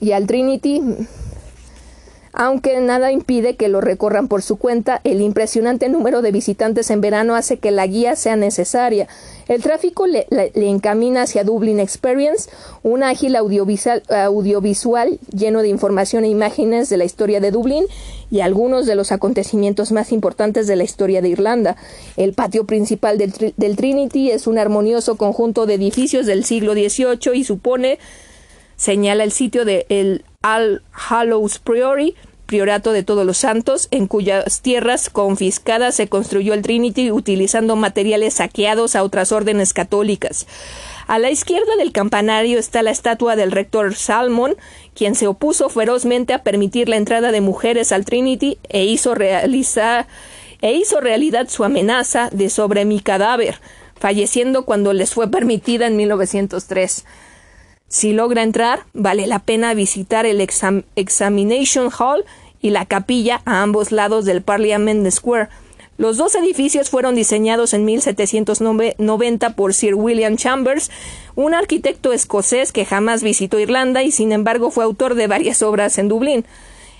[0.00, 0.80] Y al Trinity
[2.40, 7.00] aunque nada impide que lo recorran por su cuenta, el impresionante número de visitantes en
[7.00, 9.08] verano hace que la guía sea necesaria.
[9.48, 12.48] El tráfico le, encamina hacia Dublin Experience,
[12.84, 17.86] un ágil audiovisual, lleno de información e imágenes de la historia de Dublín
[18.30, 21.76] y algunos de los acontecimientos más importantes de la historia de Irlanda.
[22.16, 27.34] El patio principal del, del Trinity es un armonioso conjunto de edificios del siglo XVIII
[27.34, 27.98] y supone
[28.76, 29.86] señala el sitio de
[30.44, 32.14] All Hallows Priory,
[32.46, 38.34] Priorato de Todos los Santos, en cuyas tierras confiscadas se construyó el Trinity utilizando materiales
[38.34, 40.46] saqueados a otras órdenes católicas.
[41.08, 44.54] A la izquierda del campanario está la estatua del rector Salmon,
[44.94, 50.72] quien se opuso ferozmente a permitir la entrada de mujeres al Trinity e hizo, e
[50.72, 53.60] hizo realidad su amenaza de sobre mi cadáver,
[53.98, 57.04] falleciendo cuando les fue permitida en 1903.
[57.88, 62.24] Si logra entrar, vale la pena visitar el Examination Hall
[62.60, 65.48] y la capilla a ambos lados del Parliament Square.
[65.96, 70.90] Los dos edificios fueron diseñados en 1790 por Sir William Chambers,
[71.34, 75.98] un arquitecto escocés que jamás visitó Irlanda y sin embargo fue autor de varias obras
[75.98, 76.44] en Dublín.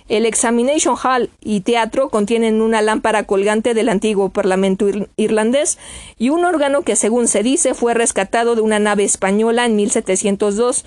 [0.08, 5.78] El Examination Hall y teatro contienen una lámpara colgante del antiguo Parlamento irlandés
[6.18, 10.86] y un órgano que, según se dice, fue rescatado de una nave española en 1702.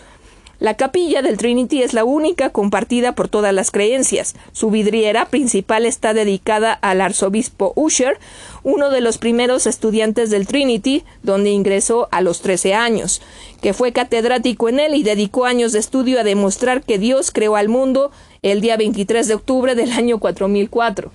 [0.62, 4.36] La capilla del Trinity es la única compartida por todas las creencias.
[4.52, 8.20] Su vidriera principal está dedicada al arzobispo Usher,
[8.62, 13.24] uno de los primeros estudiantes del Trinity, donde ingresó a los 13 años,
[13.60, 17.56] que fue catedrático en él y dedicó años de estudio a demostrar que Dios creó
[17.56, 18.12] al mundo
[18.44, 21.12] el día 23 de octubre del año 4004.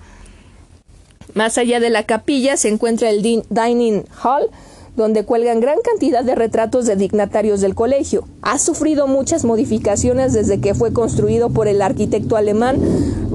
[1.34, 4.48] Más allá de la capilla se encuentra el Dining Hall,
[4.94, 8.28] donde cuelgan gran cantidad de retratos de dignatarios del colegio.
[8.42, 12.80] Ha sufrido muchas modificaciones desde que fue construido por el arquitecto alemán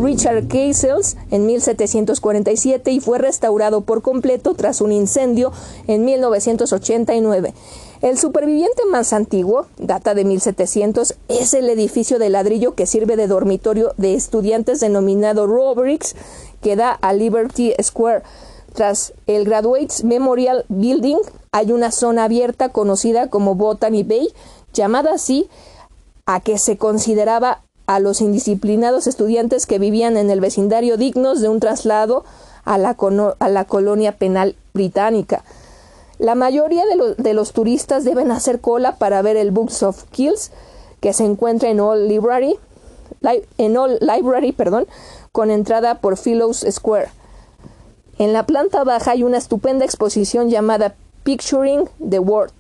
[0.02, 5.52] Richard Keisels en 1747 y fue restaurado por completo tras un incendio
[5.88, 7.54] en 1989.
[8.02, 13.28] El superviviente más antiguo, data de 1700, es el edificio de ladrillo que sirve de
[13.28, 16.16] dormitorio de estudiantes denominado Robrix,
[16.62, 18.24] que da a Liberty Square.
[18.74, 21.18] Tras el Graduates Memorial Building
[21.52, 24.30] hay una zona abierta conocida como Botany Bay,
[24.74, 25.48] llamada así
[26.26, 31.50] a que se consideraba a los indisciplinados estudiantes que vivían en el vecindario dignos de
[31.50, 32.24] un traslado
[32.66, 32.98] a la,
[33.38, 35.44] a la colonia penal británica.
[36.22, 36.84] La mayoría
[37.18, 40.52] de, los turistas deben hacer cola para ver el Books of Kills,
[41.00, 42.60] que se encuentra en All Library,
[43.58, 44.86] en All Library perdón,
[45.32, 47.10] con entrada por Philos Square.
[48.20, 52.54] En la planta baja hay una estupenda exposición llamada Picturing the World,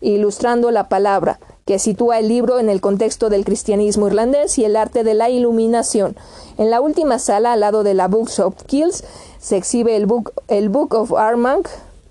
[0.00, 4.74] ilustrando la palabra, que sitúa el libro en el contexto del cristianismo irlandés y el
[4.74, 6.16] arte de la iluminación.
[6.58, 9.04] En la última sala, al lado de la Books of Kills,
[9.38, 11.68] se exhibe el Book, el Book of Armagh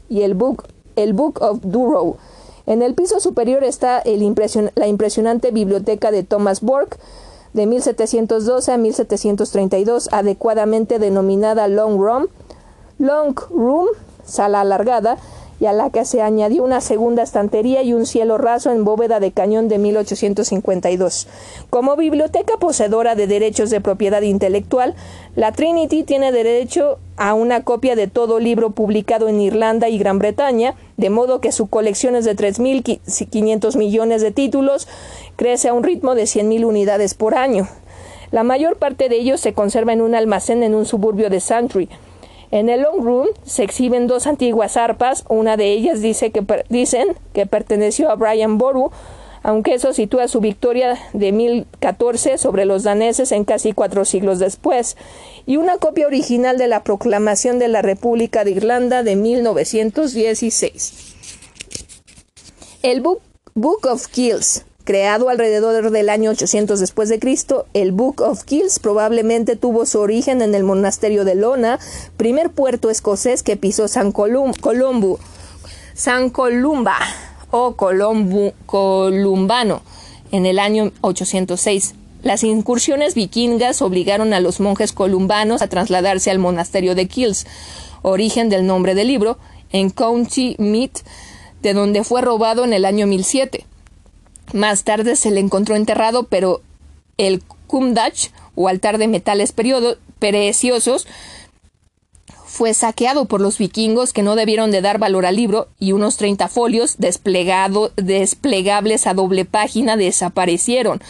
[0.08, 0.64] y el Book
[0.96, 2.18] el Book of Durrow.
[2.66, 6.98] En el piso superior está la impresionante biblioteca de Thomas Burke
[7.54, 12.28] de 1712 a 1732, adecuadamente denominada Long Room,
[12.98, 13.88] Long Room,
[14.26, 15.18] sala alargada,
[15.60, 19.20] y a la que se añadió una segunda estantería y un cielo raso en bóveda
[19.20, 21.28] de cañón de 1852.
[21.70, 24.96] Como biblioteca poseedora de derechos de propiedad intelectual,
[25.36, 30.20] la Trinity tiene derecho a una copia de todo libro publicado en Irlanda y Gran
[30.20, 34.88] Bretaña, de modo que su colección es de 3.500 millones de títulos,
[35.36, 37.68] crece a un ritmo de 100.000 unidades por año.
[38.32, 41.90] La mayor parte de ellos se conserva en un almacén en un suburbio de Santry.
[42.52, 47.10] En el Long Room se exhiben dos antiguas arpas, una de ellas dice que dicen
[47.34, 48.92] que perteneció a Brian Boru,
[49.44, 54.98] aunque eso sitúa su victoria de 1014 sobre los daneses en casi cuatro siglos después,
[55.46, 61.14] y una copia original de la Proclamación de la República de Irlanda de 1916.
[62.82, 63.22] El Book
[63.88, 69.56] of Kills Creado alrededor del año 800 después de Cristo, el Book of Kills probablemente
[69.56, 71.80] tuvo su origen en el monasterio de Lona,
[72.18, 75.20] primer puerto escocés que pisó San Columbo,
[75.96, 77.00] San Columba
[77.50, 79.82] o Columbano
[80.32, 81.96] en el año 806.
[82.22, 87.48] Las incursiones vikingas obligaron a los monjes columbanos a trasladarse al monasterio de Kills,
[88.04, 89.40] origen del nombre del libro,
[89.72, 91.00] en County Meath,
[91.64, 93.66] de donde fue robado en el año 1007.
[94.54, 96.62] Más tarde se le encontró enterrado, pero
[97.18, 99.54] el Kumdach, o altar de metales
[100.20, 101.08] preciosos,
[102.46, 106.16] fue saqueado por los vikingos que no debieron de dar valor al libro y unos
[106.16, 111.02] 30 folios desplegables a doble página desaparecieron.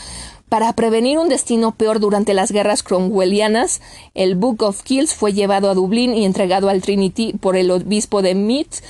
[0.50, 3.82] Para prevenir un destino peor durante las guerras cromwellianas,
[4.14, 8.22] el Book of Kills fue llevado a Dublín y entregado al Trinity por el obispo
[8.22, 8.82] de Meath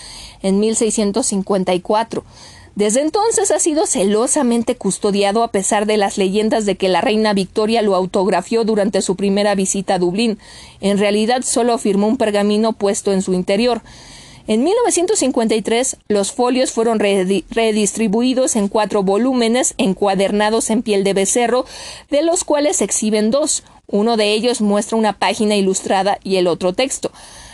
[0.41, 2.23] en 1654.
[2.75, 7.33] Desde entonces ha sido celosamente custodiado a pesar de las leyendas de que la reina
[7.33, 10.39] Victoria lo autografió durante su primera visita a Dublín.
[10.81, 13.81] En realidad solo firmó un pergamino puesto en su interior.
[14.47, 21.65] En 1953, los folios fueron redistribuidos en cuatro volúmenes encuadernados en piel de becerro,
[22.11, 23.63] de los cuales se exhiben dos.
[23.87, 27.11] Uno de ellos muestra una página ilustrada y el otro texto.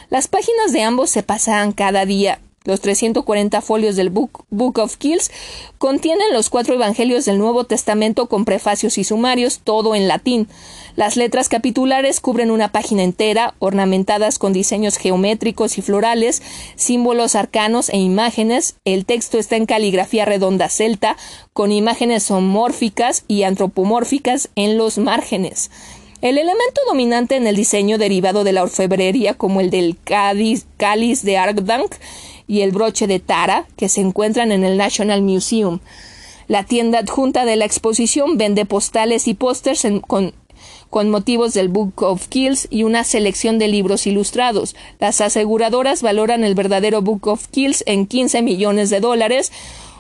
[0.10, 4.46] Las páginas de ambos se pasaban cada día los 340 folios del Book,
[4.78, 5.32] of Kills
[5.80, 10.48] contienen los cuatro evangelios del Nuevo Testamento con prefacios y sumarios, todo en latín.
[10.96, 16.44] Las letras capitulares cubren una página entera, ornamentadas con diseños geométricos y florales,
[16.76, 18.76] símbolos arcanos e imágenes.
[18.86, 21.18] El texto está en caligrafía redonda celta,
[21.54, 25.72] con imágenes homórficas y antropomórficas en los márgenes.
[26.22, 30.66] El elemento dominante en el diseño derivado de la orfebrería, como el del cáliz,
[31.24, 31.96] de Arkdank,
[32.48, 35.80] y el broche de Tara, que se encuentran en el National Museum.
[36.48, 40.34] La tienda adjunta de la exposición vende postales y pósters con,
[40.92, 44.76] con motivos del Book of Kills y una selección de libros ilustrados.
[45.00, 49.52] Las aseguradoras valoran el verdadero Book of Kills en 15 millones de dólares.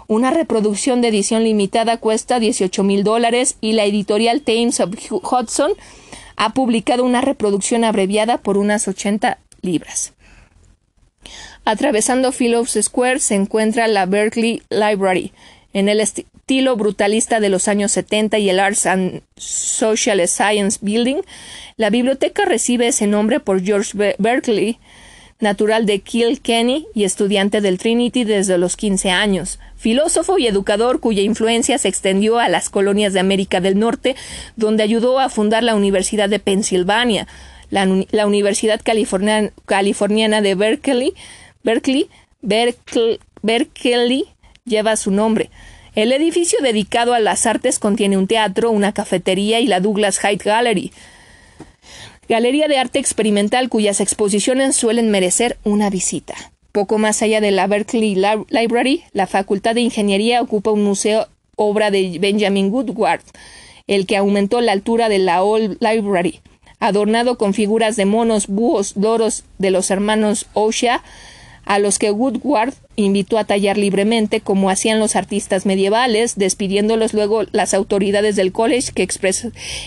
[0.07, 5.71] Una reproducción de edición limitada cuesta 18 mil dólares y la editorial Thames of Hudson
[6.41, 10.13] ha publicado una reproducción abreviada por unas 80 libras.
[11.65, 15.33] Atravesando Phillips Square se encuentra la Berkeley Library,
[15.71, 21.21] en el estilo brutalista de los años 70 y el Arts and Social Science Building.
[21.77, 24.79] La biblioteca recibe ese nombre por George Berkeley,
[25.41, 31.21] natural de Kilkenny y estudiante del Trinity desde los 15 años, filósofo y educador cuya
[31.21, 34.15] influencia se extendió a las colonias de América del Norte,
[34.55, 37.27] donde ayudó a fundar la Universidad de Pensilvania,
[37.69, 41.13] la, Universidad Californiana de Berkeley,
[41.63, 42.07] Berkeley,
[43.41, 44.25] Berkeley,
[44.65, 45.49] lleva su nombre.
[45.95, 50.43] El edificio dedicado a las artes contiene un teatro, una cafetería y la Douglas Hyde
[50.43, 50.91] Gallery,
[52.31, 56.33] galería de arte experimental cuyas exposiciones suelen merecer una visita.
[56.71, 61.91] Poco más allá de la Berkeley Library, la Facultad de Ingeniería ocupa un museo obra
[61.91, 63.19] de Benjamin Woodward,
[63.85, 66.39] el que aumentó la altura de la Old Library,
[66.79, 71.03] adornado con figuras de monos, búhos, loros de los hermanos Osha,
[71.65, 77.43] a los que Woodward invitó a tallar libremente como hacían los artistas medievales, despidiéndolos luego
[77.51, 79.07] las autoridades del college que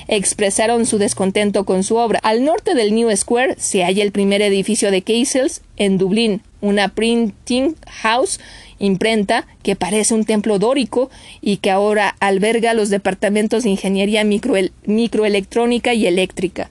[0.09, 2.21] expresaron su descontento con su obra.
[2.23, 6.89] Al norte del New Square se halla el primer edificio de Casels en Dublín, una
[6.89, 8.41] printing house
[8.79, 15.95] imprenta que parece un templo dórico y que ahora alberga los departamentos de ingeniería microelectrónica
[15.95, 16.71] y eléctrica.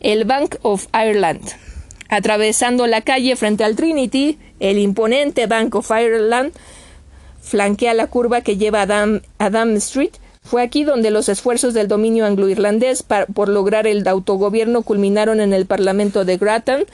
[0.00, 1.40] El Bank of Ireland
[2.08, 6.52] Atravesando la calle frente al Trinity, el imponente Bank of Ireland
[7.40, 10.12] flanquea la curva que lleva a Adam, Street.
[10.42, 15.64] Fue aquí donde los esfuerzos del dominio anglo-irlandés por lograr el autogobierno culminaron en el
[15.64, 16.84] Parlamento de Grattan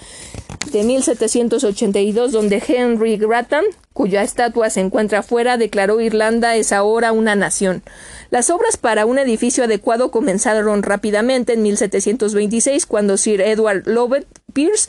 [0.70, 3.64] de 1782, donde Henry Grattan,
[4.00, 7.82] cuya estatua se encuentra afuera, declaró Irlanda es ahora una nación.
[8.30, 14.88] Las obras para un edificio adecuado comenzaron rápidamente en 1726, cuando Sir Edward Lovett Pierce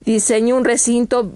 [0.00, 1.30] diseñó un recinto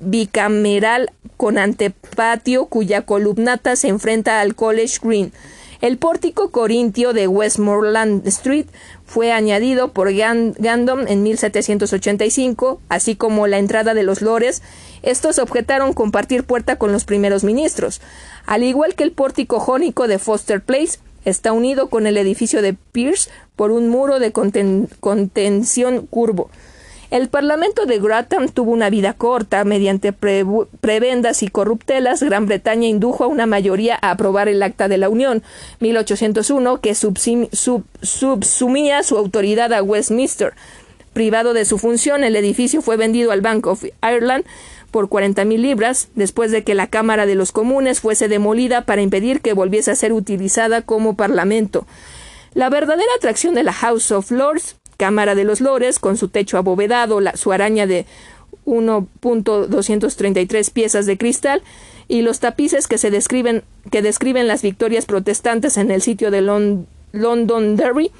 [0.00, 5.32] bicameral con antepatio cuya columnata se enfrenta al College Green.
[5.80, 8.66] El pórtico corintio de Westmoreland Street
[9.06, 14.62] fue añadido por Gandom en 1785, así como la entrada de los lores.
[15.02, 18.00] Estos objetaron compartir puerta con los primeros ministros.
[18.44, 22.74] Al igual que el pórtico jónico de Foster Place, está unido con el edificio de
[22.74, 26.50] Pierce por un muro de contención curvo.
[27.10, 29.62] El Parlamento de Grattan tuvo una vida corta.
[29.64, 34.98] Mediante prebendas y corruptelas, Gran Bretaña indujo a una mayoría a aprobar el Acta de
[34.98, 35.44] la Unión
[35.78, 40.54] 1801 que subsumía su autoridad a Westminster.
[41.12, 44.44] Privado de su función, el edificio fue vendido al Bank of Ireland
[44.90, 49.40] por 40.000 libras, después de que la Cámara de los Comunes fuese demolida para impedir
[49.40, 51.86] que volviese a ser utilizada como Parlamento.
[52.52, 56.58] La verdadera atracción de la House of Lords Cámara de los Lores, con su techo
[56.58, 58.06] abovedado, su araña de
[58.66, 61.62] 1.233 piezas de cristal
[62.08, 66.42] y los tapices que se describen que describen las victorias protestantes en el sitio de
[67.12, 68.10] Londonderry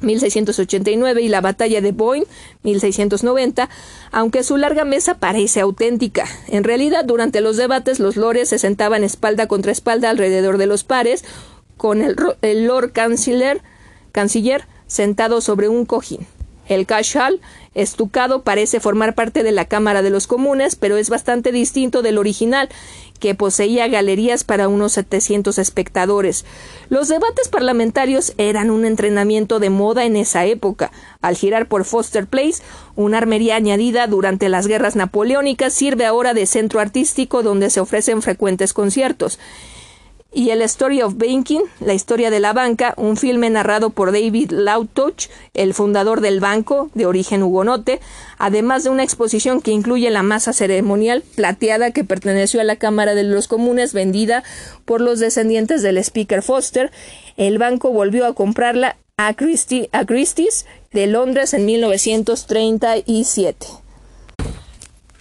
[0.00, 2.26] 1689 y la batalla de Boyne
[2.62, 3.70] 1690,
[4.12, 6.26] aunque su larga mesa parece auténtica.
[6.48, 10.84] En realidad, durante los debates los lores se sentaban espalda contra espalda alrededor de los
[10.84, 11.24] pares,
[11.76, 13.62] con el Lord Canciller,
[14.12, 16.26] canciller sentado sobre un cojín.
[16.66, 17.40] El cashal
[17.74, 22.16] estucado parece formar parte de la Cámara de los Comunes, pero es bastante distinto del
[22.16, 22.70] original,
[23.20, 26.44] que poseía galerías para unos 700 espectadores.
[26.88, 30.90] Los debates parlamentarios eran un entrenamiento de moda en esa época.
[31.20, 32.62] Al girar por Foster Place,
[32.96, 38.22] una armería añadida durante las guerras napoleónicas sirve ahora de centro artístico donde se ofrecen
[38.22, 39.38] frecuentes conciertos
[40.34, 44.50] y el Story of Banking, la historia de la banca, un filme narrado por David
[44.50, 48.00] Lautoch, el fundador del banco, de origen hugonote,
[48.36, 53.14] además de una exposición que incluye la masa ceremonial plateada que perteneció a la Cámara
[53.14, 54.42] de los Comunes vendida
[54.84, 56.90] por los descendientes del Speaker Foster.
[57.36, 63.83] El banco volvió a comprarla a, Christie, a Christie's de Londres en 1937.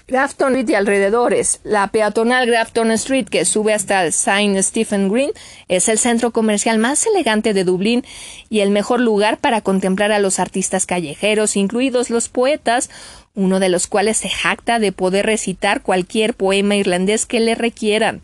[0.05, 1.61] Grafton Street y alrededores.
[1.63, 5.31] La peatonal Grafton Street, que sube hasta el Saint Stephen Green,
[5.69, 8.03] es el centro comercial más elegante de Dublín
[8.49, 12.89] y el mejor lugar para contemplar a los artistas callejeros, incluidos los poetas,
[13.33, 18.21] uno de los cuales se jacta de poder recitar cualquier poema irlandés que le requieran.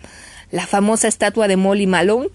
[0.52, 2.28] La famosa estatua de Molly Malone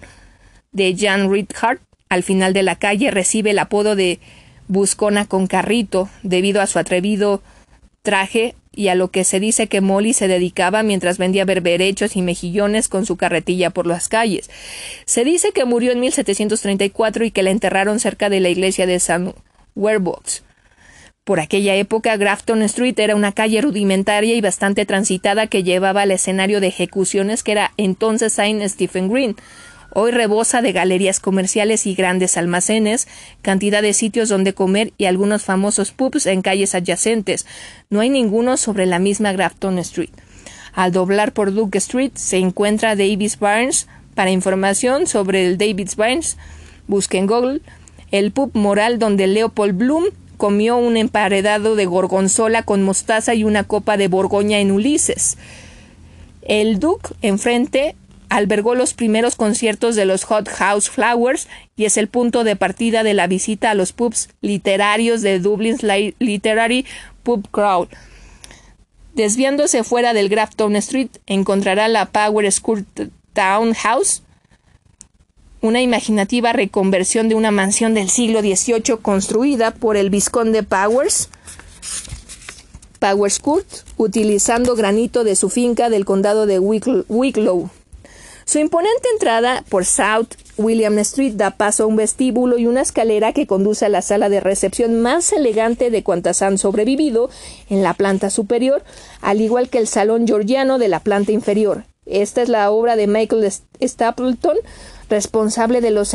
[0.72, 4.20] de Jan Ridhart al final de la calle recibe el apodo de
[4.68, 7.42] Buscona con carrito debido a su atrevido
[8.04, 12.22] traje y a lo que se dice que Molly se dedicaba mientras vendía berberechos y
[12.22, 14.50] mejillones con su carretilla por las calles.
[15.06, 19.00] Se dice que murió en 1734 y que la enterraron cerca de la iglesia de
[19.00, 19.34] San
[19.74, 20.44] Werebox.
[21.24, 26.10] Por aquella época, Grafton Street era una calle rudimentaria y bastante transitada que llevaba al
[26.10, 29.34] escenario de ejecuciones que era entonces Saint Stephen Green,
[29.96, 33.06] Hoy rebosa de galerías comerciales y grandes almacenes,
[33.42, 37.46] cantidad de sitios donde comer y algunos famosos pubs en calles adyacentes.
[37.90, 40.10] No hay ninguno sobre la misma Grafton Street.
[40.72, 43.86] Al doblar por Duke Street se encuentra Davis Barnes.
[44.16, 46.38] Para información sobre el Davis Barnes,
[46.88, 47.60] busque en Google
[48.10, 53.62] el pub moral donde Leopold Bloom comió un emparedado de gorgonzola con mostaza y una
[53.62, 55.38] copa de Borgoña en Ulises.
[56.42, 57.94] El Duke enfrente
[58.28, 63.02] albergó los primeros conciertos de los Hot House Flowers y es el punto de partida
[63.02, 65.82] de la visita a los pubs literarios de Dublin's
[66.18, 66.86] Literary
[67.22, 67.88] Pub Crawl.
[69.14, 72.84] Desviándose fuera del Grafton Street encontrará la Power School
[73.32, 74.22] Town House,
[75.60, 81.30] una imaginativa reconversión de una mansión del siglo XVIII construida por el Visconde Powers,
[82.98, 83.66] Powers Court,
[83.96, 87.70] utilizando granito de su finca del condado de Wicklow.
[88.46, 93.32] Su imponente entrada por South William Street da paso a un vestíbulo y una escalera
[93.32, 97.30] que conduce a la sala de recepción más elegante de cuantas han sobrevivido
[97.70, 98.84] en la planta superior,
[99.22, 101.84] al igual que el salón georgiano de la planta inferior.
[102.06, 103.50] Esta es la obra de Michael
[103.82, 104.58] Stapleton,
[105.08, 106.12] responsable de los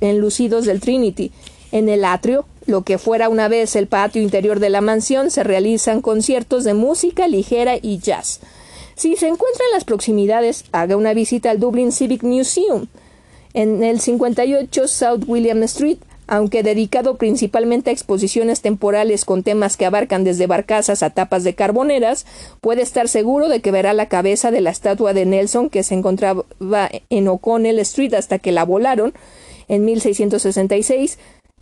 [0.00, 1.30] enlucidos del Trinity.
[1.70, 5.44] En el atrio, lo que fuera una vez el patio interior de la mansión, se
[5.44, 8.40] realizan conciertos de música ligera y jazz.
[8.98, 12.88] Si se encuentra en las proximidades, haga una visita al Dublin Civic Museum.
[13.54, 15.98] En el 58 South William Street
[16.30, 21.54] aunque dedicado principalmente a exposiciones temporales con temas que abarcan desde barcazas a tapas de
[21.54, 22.26] carboneras,
[22.60, 25.94] puede estar seguro de que verá la cabeza de la estatua de Nelson que se
[25.94, 26.44] encontraba
[27.08, 29.14] en O'Connell Street hasta que la volaron
[29.68, 31.18] en 1666,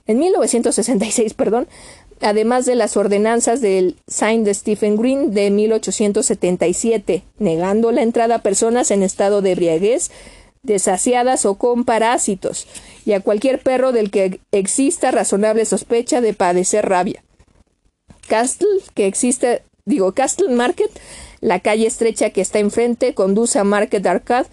[0.08, 1.68] en 1966, perdón,
[2.20, 8.42] además de las ordenanzas del Saint de Stephen Green de 1877, negando la entrada a
[8.42, 10.10] personas en estado de embriaguez,
[10.62, 12.66] desasiadas o con parásitos,
[13.04, 17.22] y a cualquier perro del que exista razonable sospecha de padecer rabia.
[18.26, 20.90] Castle, que existe, digo, Castle Market,
[21.40, 24.48] la calle estrecha que está enfrente, conduce a Market Arcade,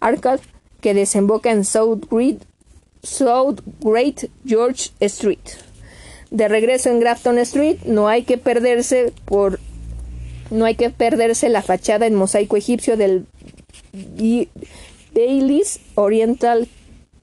[0.00, 0.42] Arcade
[0.80, 2.42] que desemboca en South Great,
[3.02, 5.65] South Great George Street.
[6.30, 9.60] De regreso en Grafton Street, no hay que perderse por
[10.50, 13.26] no hay que perderse la fachada en mosaico egipcio del
[15.14, 16.68] Baileys Oriental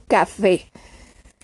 [0.07, 0.65] Café.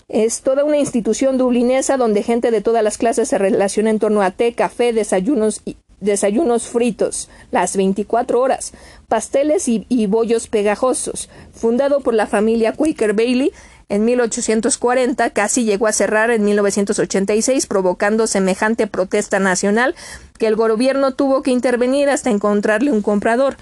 [0.07, 4.21] Es toda una institución dublinesa donde gente de todas las clases se relaciona en torno
[4.21, 8.73] a té, café, desayunos y desayunos fritos, las 24 horas,
[9.07, 11.29] pasteles y, y, bollos pegajosos.
[11.53, 13.51] Fundado por la familia Quaker Bailey
[13.89, 19.95] en 1840, casi llegó a cerrar en 1986, provocando semejante protesta nacional
[20.37, 23.57] que el gobierno tuvo que intervenir hasta encontrarle un comprador.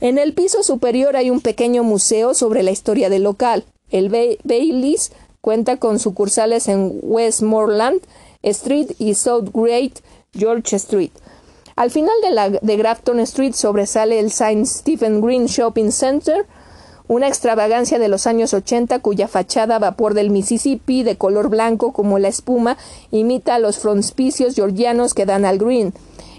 [0.00, 3.64] En el piso superior hay un pequeño museo sobre la historia del local.
[3.90, 4.08] El
[4.44, 8.00] Baileys cuenta con sucursales en Westmoreland
[8.42, 10.00] Street y South Great
[10.32, 11.10] George Street.
[11.76, 14.64] Al final de, la, de Grafton Street sobresale el St.
[14.66, 16.46] Stephen Green Shopping Center,
[17.06, 22.18] una extravagancia de los años 80 cuya fachada vapor del Mississippi de color blanco como
[22.18, 22.78] la espuma
[23.10, 25.92] imita a los frontispicios georgianos que dan al Green.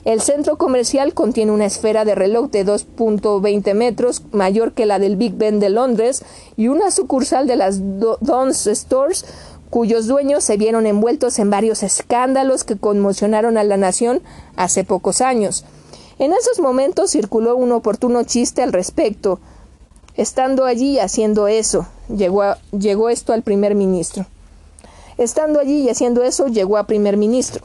[0.05, 5.15] El centro comercial contiene una esfera de reloj de 2.20 metros, mayor que la del
[5.15, 6.23] Big Ben de Londres,
[6.55, 7.79] y una sucursal de las
[8.21, 9.25] Don's Stores,
[9.71, 14.21] cuyos dueños se vieron envueltos en varios escándalos que conmocionaron a la nación
[14.55, 15.65] hace pocos años.
[16.19, 19.39] En esos momentos circuló un oportuno chiste al respecto.
[20.17, 24.25] Estando allí haciendo eso, llegó, llegó esto al primer ministro.
[25.17, 27.61] Estando allí y haciendo eso, llegó a primer ministro.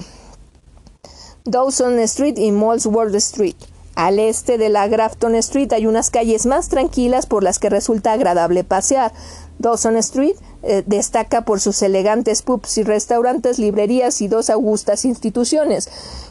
[1.45, 3.57] Dawson Street y Molesworth Street.
[3.95, 8.13] Al este de la Grafton Street hay unas calles más tranquilas por las que resulta
[8.13, 9.13] agradable pasear.
[9.59, 15.89] Dawson Street eh, destaca por sus elegantes pubs y restaurantes, librerías y dos augustas instituciones,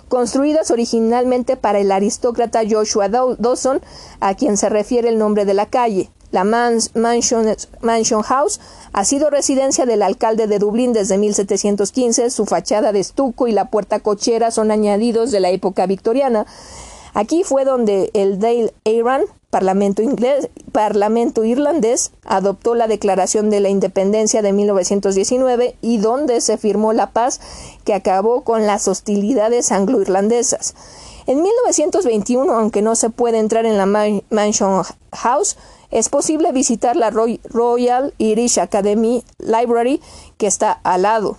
[0.07, 3.81] construidas originalmente para el aristócrata Joshua Dawson,
[4.19, 6.09] a quien se refiere el nombre de la calle.
[6.31, 8.59] La Mansion, House
[8.93, 12.29] ha sido residencia del alcalde de Dublín desde 1715.
[12.29, 16.45] Su fachada de estuco y la puerta cochera son añadidos de la época victoriana.
[17.13, 18.39] Aquí fue donde el
[19.49, 26.57] parlamento, inglés, parlamento irlandés, adoptó la Declaración de la Independencia de 1919 y donde se
[26.57, 27.39] firmó la paz
[27.83, 30.75] que acabó con las hostilidades anglo-irlandesas.
[31.25, 35.57] En 1921, aunque no se puede entrar en la Mansion House,
[35.91, 40.01] es posible visitar la Royal Irish Academy Library,
[40.37, 41.37] que está al lado,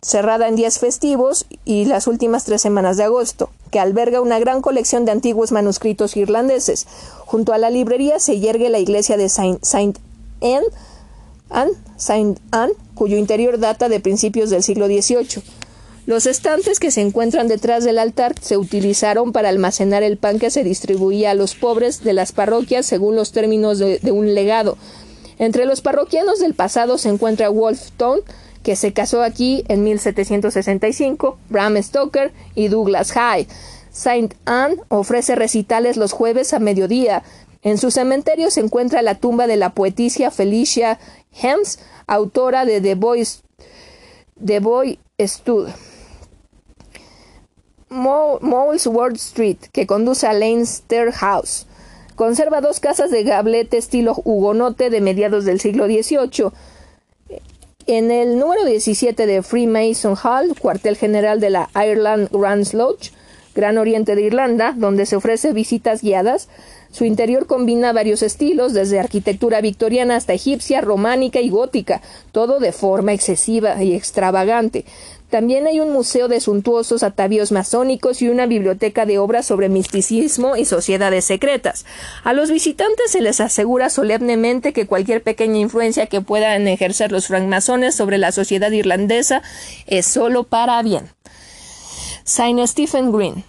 [0.00, 4.62] cerrada en días festivos y las últimas tres semanas de agosto, que alberga una gran
[4.62, 6.86] colección de antiguos manuscritos irlandeses.
[7.26, 9.58] Junto a la librería se yergue la iglesia de Saint,
[11.50, 15.42] Anne, Saint Anne, cuyo interior data de principios del siglo XVIII.
[16.08, 20.50] Los estantes que se encuentran detrás del altar se utilizaron para almacenar el pan que
[20.50, 24.78] se distribuía a los pobres de las parroquias según los términos de, un legado.
[25.38, 28.22] Entre los parroquianos del pasado se encuentra Wolf Tone,
[28.62, 33.48] que se casó aquí en 1765, Bram Stoker y Douglas Hyde.
[33.90, 37.22] Saint Anne ofrece recitales los jueves a mediodía.
[37.62, 40.98] En su cementerio se encuentra la tumba de la poetisa Felicia
[41.42, 43.26] Hems, autora de The Boy,
[44.44, 45.68] The Boy Stud.
[47.90, 51.66] Molesworth Street, que conduce a Leinster House.
[52.14, 56.50] Conserva dos casas de gablete estilo hugonote de mediados del siglo XVIII.
[57.90, 63.12] En el número 17 de Freemason Hall, cuartel general de la Ireland Grand Lodge,
[63.54, 66.50] Gran Oriente de Irlanda, donde se ofrece visitas guiadas,
[66.90, 72.72] su interior combina varios estilos, desde arquitectura victoriana hasta egipcia, románica y gótica, todo de
[72.72, 74.84] forma excesiva y extravagante.
[75.30, 80.56] También hay un museo de suntuosos atavíos masónicos y una biblioteca de obras sobre misticismo
[80.56, 81.84] y sociedades secretas.
[82.24, 87.26] A los visitantes se les asegura solemnemente que cualquier pequeña influencia que puedan ejercer los
[87.26, 89.42] francmasones sobre la sociedad irlandesa
[89.86, 91.08] es solo para bien.
[92.66, 93.44] Stephen Green.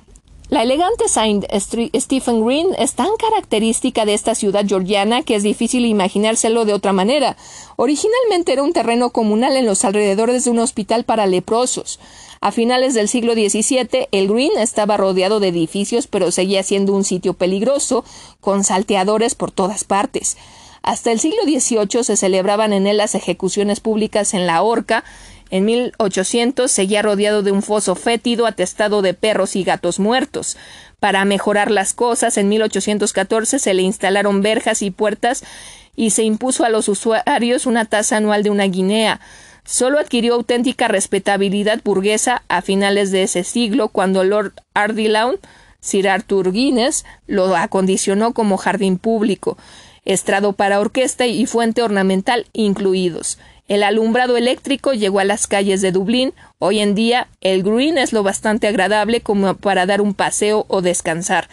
[0.50, 5.86] La elegante Saint Stephen Green es tan característica de esta ciudad georgiana que es difícil
[5.86, 7.38] imaginárselo de otra manera.
[7.76, 12.00] Originalmente era un terreno comunal en los alrededores de un hospital para leprosos.
[12.42, 17.04] A finales del siglo XVII, el Green estaba rodeado de edificios, pero seguía siendo un
[17.04, 18.04] sitio peligroso,
[18.42, 20.36] con salteadores por todas partes.
[20.82, 25.04] Hasta el siglo XVIII se celebraban en él las ejecuciones públicas en la horca,
[25.52, 30.58] en 1800 seguía rodeado de un foso fétido atestado de perros y gatos muertos.
[31.00, 35.44] Para mejorar las cosas, en 1814 se le instalaron verjas y puertas
[35.96, 39.20] y se impuso a los usuarios una tasa anual de una guinea.
[39.66, 45.36] Solo adquirió auténtica respetabilidad burguesa a finales de ese siglo, cuando Lord Ardilaun,
[45.80, 49.58] Sir Arthur Guinness, lo acondicionó como jardín público,
[50.06, 53.38] estrado para orquesta y fuente ornamental incluidos.
[53.70, 56.34] El alumbrado eléctrico llegó a las calles de Dublín.
[56.58, 60.82] Hoy en día el Green es lo bastante agradable como para dar un paseo o
[60.82, 61.48] descansar.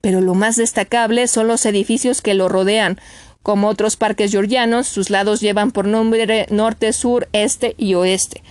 [0.00, 3.00] Pero lo más destacable son los edificios que lo rodean.
[3.42, 8.44] Como otros parques georgianos, sus lados llevan por nombre norte, sur, este y oeste.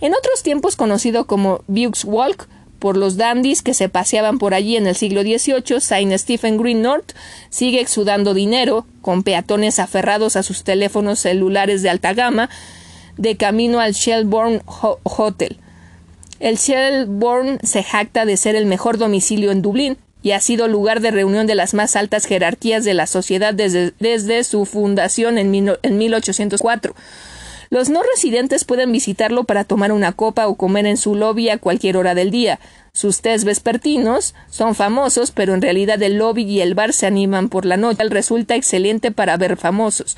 [0.00, 2.48] En otros tiempos conocido como Bukes Walk,
[2.78, 6.82] por los dandies que se paseaban por allí en el siglo XVIII, Saint Stephen Green
[6.82, 7.12] North
[7.50, 12.50] sigue exudando dinero, con peatones aferrados a sus teléfonos celulares de alta gama,
[13.16, 14.60] de camino al Shelbourne
[15.02, 15.58] Hotel.
[16.38, 21.00] El Shelbourne se jacta de ser el mejor domicilio en Dublín y ha sido lugar
[21.00, 25.98] de reunión de las más altas jerarquías de la sociedad desde, su fundación en, en
[25.98, 26.94] 1804.
[27.70, 31.58] Los no residentes pueden visitarlo para tomar una copa o comer en su lobby a
[31.58, 32.60] cualquier hora del día.
[32.92, 37.48] Sus tés vespertinos son famosos, pero en realidad el lobby y el bar se animan
[37.48, 38.04] por la noche.
[38.08, 40.16] Resulta excelente para ver famosos.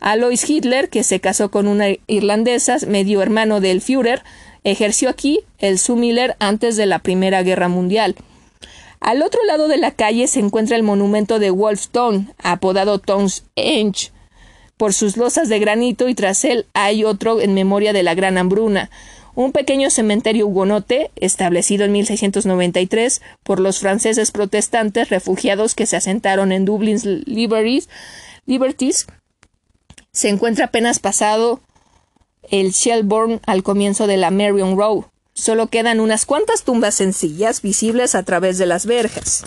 [0.00, 4.22] Alois Hitler, que se casó con una irlandesa, medio hermano del Führer,
[4.64, 8.16] ejerció aquí el Sumiller antes de la Primera Guerra Mundial.
[9.00, 14.10] Al otro lado de la calle se encuentra el monumento de Wolfstone, apodado Town's Edge,
[14.76, 18.38] por sus losas de granito y tras él hay otro en memoria de la gran
[18.38, 18.90] hambruna,
[19.34, 26.52] un pequeño cementerio hugonote establecido en 1693 por los franceses protestantes refugiados que se asentaron
[26.52, 27.88] en Dublin's Liberties,
[30.12, 31.60] se encuentra apenas pasado
[32.50, 35.06] el Shelbourne al comienzo de la Marion Row.
[35.32, 39.44] Solo quedan unas cuantas tumbas sencillas visibles a través de las verjas.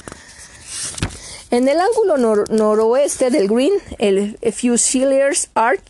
[1.49, 5.81] En el ángulo noroeste del Green, el Fusiliers Arc,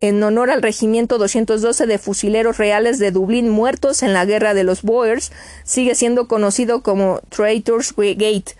[0.00, 4.64] en honor al Regimiento 212 de Fusileros Reales de Dublín muertos en la Guerra de
[4.64, 5.30] los Boers,
[5.62, 8.56] sigue siendo conocido como Traitors Gate.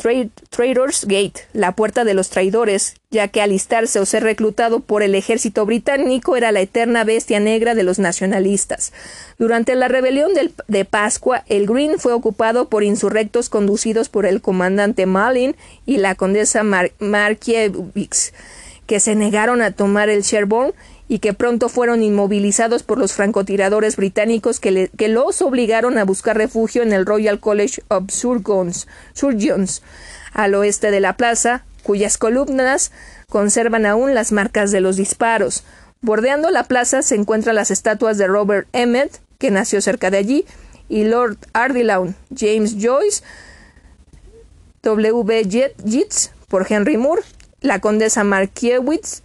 [0.00, 5.14] Traitors Gate, la puerta de los traidores, ya que alistarse o ser reclutado por el
[5.14, 8.94] ejército británico era la eterna bestia negra de los nacionalistas.
[9.38, 10.30] Durante la rebelión
[10.68, 16.14] de Pascua, el Green fue ocupado por insurrectos conducidos por el comandante Malin y la
[16.14, 18.32] condesa Markiewicz,
[18.86, 20.72] que se negaron a tomar el Sherborne
[21.10, 26.84] y que pronto fueron inmovilizados por los francotiradores británicos que, los obligaron a buscar refugio
[26.84, 29.82] en el Royal College of Surgeons,
[30.32, 32.92] al oeste de la plaza, cuyas columnas
[33.28, 35.64] conservan aún las marcas de los disparos.
[36.00, 40.44] Bordeando la plaza se encuentran las estatuas de Robert Emmet, que nació cerca de allí,
[40.88, 43.24] y Lord Ardilaun, James Joyce,
[44.84, 45.74] W.
[45.84, 47.22] Yeats por Henry Moore,
[47.62, 49.22] la condesa Markiewicz,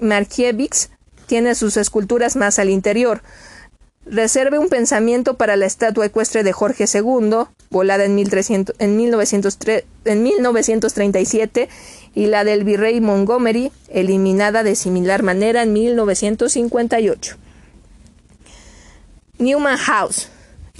[0.00, 0.88] Markiewicz
[1.26, 3.20] tiene sus esculturas más al interior.
[4.06, 11.68] Reserve un pensamiento para la estatua ecuestre de Jorge II, volada en, en, 1937,
[12.14, 17.36] y la del virrey Montgomery, eliminada de similar manera en 1958.
[19.38, 20.30] Newman House.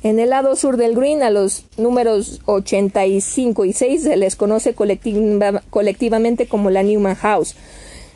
[0.03, 4.75] En el lado sur del Green, a los números 85 y 6 se les conoce
[4.75, 7.55] colectivamente como la Newman House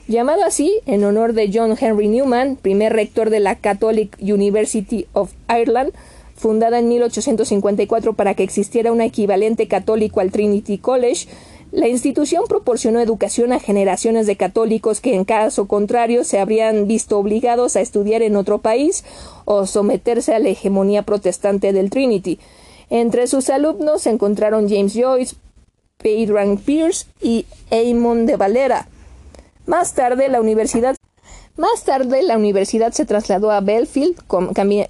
[0.08, 5.32] llamado así en honor de John Henry Newman, primer rector de la Catholic University of
[5.48, 5.92] Ireland,
[6.36, 11.28] fundada en 1854 para que existiera un equivalente católico al Trinity College.
[11.70, 17.18] La institución proporcionó educación a generaciones de católicos que en caso contrario se habrían visto
[17.18, 19.04] obligados a estudiar en otro país
[19.46, 22.38] o someterse a la hegemonía protestante del Trinity.
[22.90, 25.36] Entre sus alumnos se encontraron James Joyce,
[25.96, 28.88] Pedro Pierce y Eamon de Valera.
[29.66, 30.96] Más tarde la universidad
[31.56, 34.16] más tarde, la universidad se trasladó a Belfield,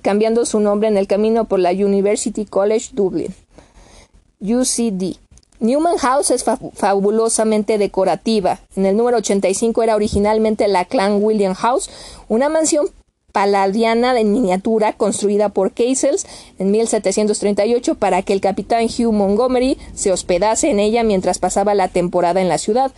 [0.01, 3.35] cambiando su nombre en el camino por la University College Dublin.
[4.41, 5.17] UCD.
[5.59, 6.45] Newman House es
[6.75, 8.61] fabulosamente decorativa.
[8.77, 11.91] En el número 85 era originalmente la Clan William House,
[12.29, 12.89] una mansión
[13.33, 16.27] paladiana en miniatura construida por Casels
[16.59, 21.89] en 1738 para que el capitán Hugh Montgomery se hospedase en ella mientras pasaba la
[21.89, 22.93] temporada en la ciudad.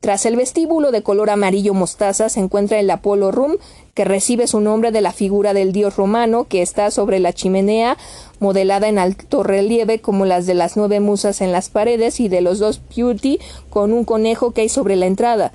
[0.00, 3.56] Tras el vestíbulo de color amarillo mostaza se encuentra el Apollo Room,
[3.94, 7.96] que recibe su nombre de la figura del dios romano que está sobre la chimenea,
[8.38, 12.42] modelada en alto relieve como las de las nueve musas en las paredes y de
[12.42, 13.40] los dos Beauty
[13.70, 15.52] con un conejo que hay sobre la entrada.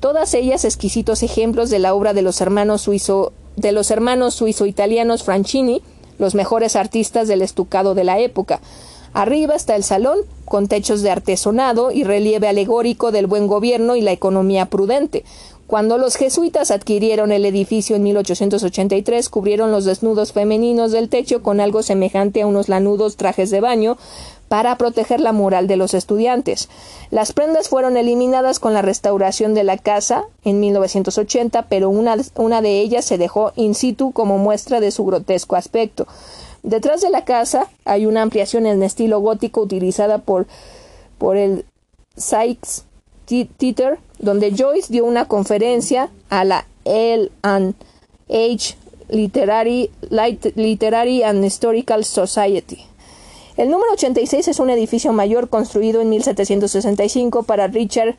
[0.00, 5.24] Todas ellas exquisitos ejemplos de la obra de los hermanos suizo de los hermanos suizo-italianos
[5.24, 5.82] Franchini,
[6.18, 8.60] los mejores artistas del estucado de la época.
[9.14, 14.00] Arriba está el salón, con techos de artesonado y relieve alegórico del buen gobierno y
[14.00, 15.24] la economía prudente.
[15.66, 21.60] Cuando los jesuitas adquirieron el edificio en 1883, cubrieron los desnudos femeninos del techo con
[21.60, 23.98] algo semejante a unos lanudos trajes de baño,
[24.48, 26.68] para proteger la moral de los estudiantes.
[27.10, 32.62] Las prendas fueron eliminadas con la restauración de la casa en 1980, pero una, una
[32.62, 36.06] de ellas se dejó in situ como muestra de su grotesco aspecto.
[36.66, 40.48] Detrás de la casa hay una ampliación en estilo gótico utilizada por,
[41.16, 41.64] por el
[42.16, 42.82] Sykes
[43.24, 47.76] Theater, donde Joyce dio una conferencia a la L and
[48.28, 48.76] H
[49.08, 49.92] Literary,
[50.56, 52.78] Literary and Historical Society.
[53.56, 58.16] El número 86 es un edificio mayor construido en 1765 para Richard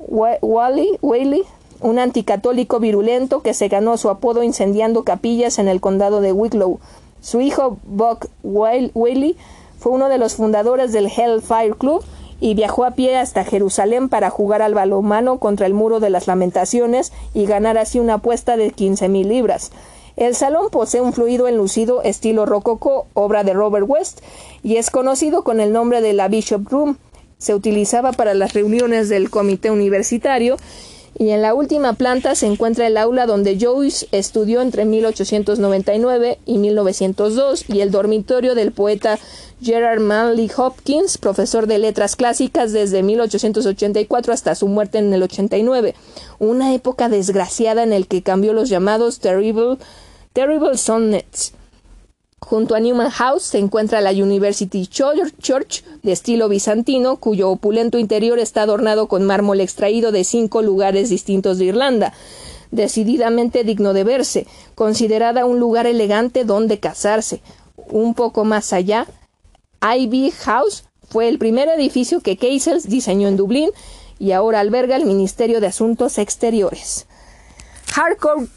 [0.00, 1.44] Whaley,
[1.82, 6.80] un anticatólico virulento que se ganó su apodo incendiando capillas en el condado de Wicklow.
[7.20, 9.36] Su hijo Buck Whaley
[9.78, 12.04] fue uno de los fundadores del Hellfire Club
[12.40, 16.26] y viajó a pie hasta Jerusalén para jugar al balonmano contra el muro de las
[16.26, 19.70] lamentaciones y ganar así una apuesta de quince mil libras.
[20.16, 24.20] El salón posee un fluido enlucido estilo rococó, obra de Robert West,
[24.62, 26.98] y es conocido con el nombre de la Bishop Room.
[27.38, 30.56] Se utilizaba para las reuniones del comité universitario
[31.20, 36.56] y en la última planta se encuentra el aula donde Joyce estudió entre 1899 y
[36.56, 39.18] 1902 y el dormitorio del poeta
[39.60, 45.94] Gerard Manley Hopkins, profesor de letras clásicas desde 1884 hasta su muerte en el 89,
[46.38, 49.76] una época desgraciada en el que cambió los llamados Terrible
[50.32, 51.52] Terrible Sonnets.
[52.40, 58.38] Junto a Newman House se encuentra la University Church de estilo bizantino, cuyo opulento interior
[58.38, 62.12] está adornado con mármol extraído de cinco lugares distintos de Irlanda,
[62.70, 67.42] decididamente digno de verse, considerada un lugar elegante donde casarse.
[67.88, 69.06] Un poco más allá,
[69.82, 73.70] Ivy House fue el primer edificio que Casels diseñó en Dublín
[74.18, 77.06] y ahora alberga el Ministerio de Asuntos Exteriores.
[77.94, 78.50] Harcourt,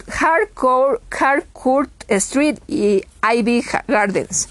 [2.07, 4.49] Street y Ivy Gardens.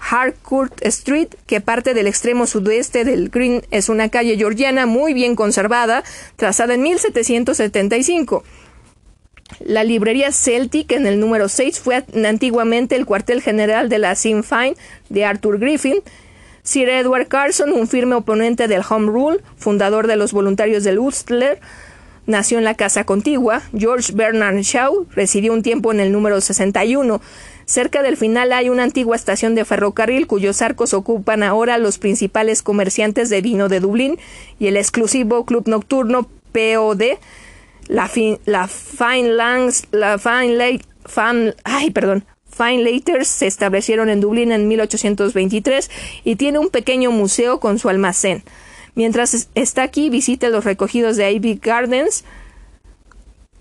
[0.00, 5.36] Harcourt Street, que parte del extremo sudeste del Green, es una calle georgiana muy bien
[5.36, 6.02] conservada,
[6.36, 8.42] trazada en 1775.
[9.60, 14.42] La librería Celtic en el número 6 fue antiguamente el cuartel general de la Sinn
[14.42, 14.74] Féin
[15.08, 15.96] de Arthur Griffin.
[16.62, 21.58] Sir Edward Carson, un firme oponente del Home Rule, fundador de los voluntarios del Ulster,
[22.30, 23.62] nació en la casa contigua.
[23.76, 27.20] George Bernard Shaw residió un tiempo en el número 61.
[27.66, 32.62] Cerca del final hay una antigua estación de ferrocarril cuyos arcos ocupan ahora los principales
[32.62, 34.18] comerciantes de vino de Dublín
[34.58, 37.18] y el exclusivo club nocturno POD.
[37.88, 40.64] La, Fine Langs, la Fine
[42.82, 45.90] Laters se establecieron en Dublín en 1823
[46.24, 48.42] y tiene un pequeño museo con su almacén.
[49.00, 52.22] Mientras está aquí, visite los recogidos de Ivy Gardens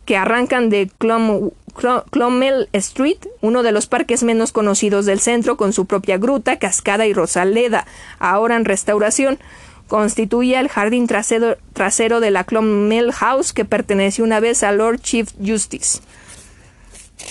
[0.04, 5.86] que arrancan de Clomel Street, uno de los parques menos conocidos del centro, con su
[5.86, 7.88] propia gruta, cascada y rosaleda,
[8.20, 9.40] ahora en restauración.
[9.88, 15.00] Constituía el jardín trasero, trasero de la Clomel House que perteneció una vez al Lord
[15.00, 16.02] Chief Justice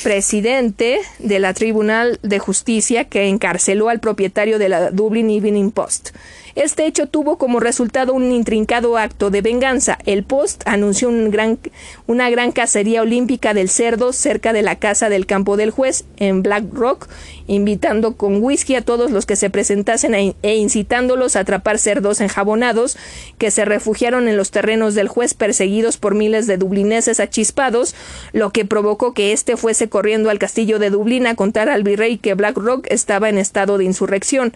[0.03, 6.11] presidente de la Tribunal de Justicia que encarceló al propietario de la Dublin Evening Post.
[6.59, 9.97] Este hecho tuvo como resultado un intrincado acto de venganza.
[10.07, 15.57] El Post anunció una gran cacería olímpica del cerdo cerca de la casa del campo
[15.57, 17.07] del juez en Black Rock,
[17.47, 22.21] invitando con whisky a todos los que se presentasen e, e incitándolos a atrapar cerdos
[22.21, 22.97] enjabonados
[23.39, 27.95] que se refugiaron en los terrenos del juez perseguidos por miles de dublineses achispados,
[28.33, 32.19] lo que provocó que éste fuese corriendo al castillo de Dublín a contar al virrey
[32.19, 34.53] que Black Rock estaba en estado de insurrección.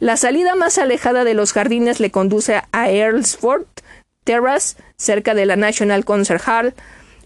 [0.00, 3.66] La salida más alejada de los jardines le conduce a Earlsford
[4.24, 6.74] Terrace, cerca de la National Concert Hall.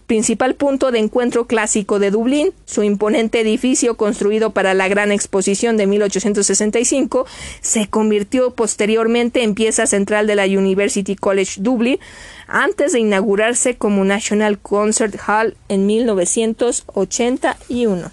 [0.05, 5.77] Principal punto de encuentro clásico de Dublín, su imponente edificio construido para la Gran Exposición
[5.77, 7.25] de 1865
[7.61, 11.99] se convirtió posteriormente en pieza central de la University College Dublin
[12.47, 18.11] antes de inaugurarse como National Concert Hall en 1981.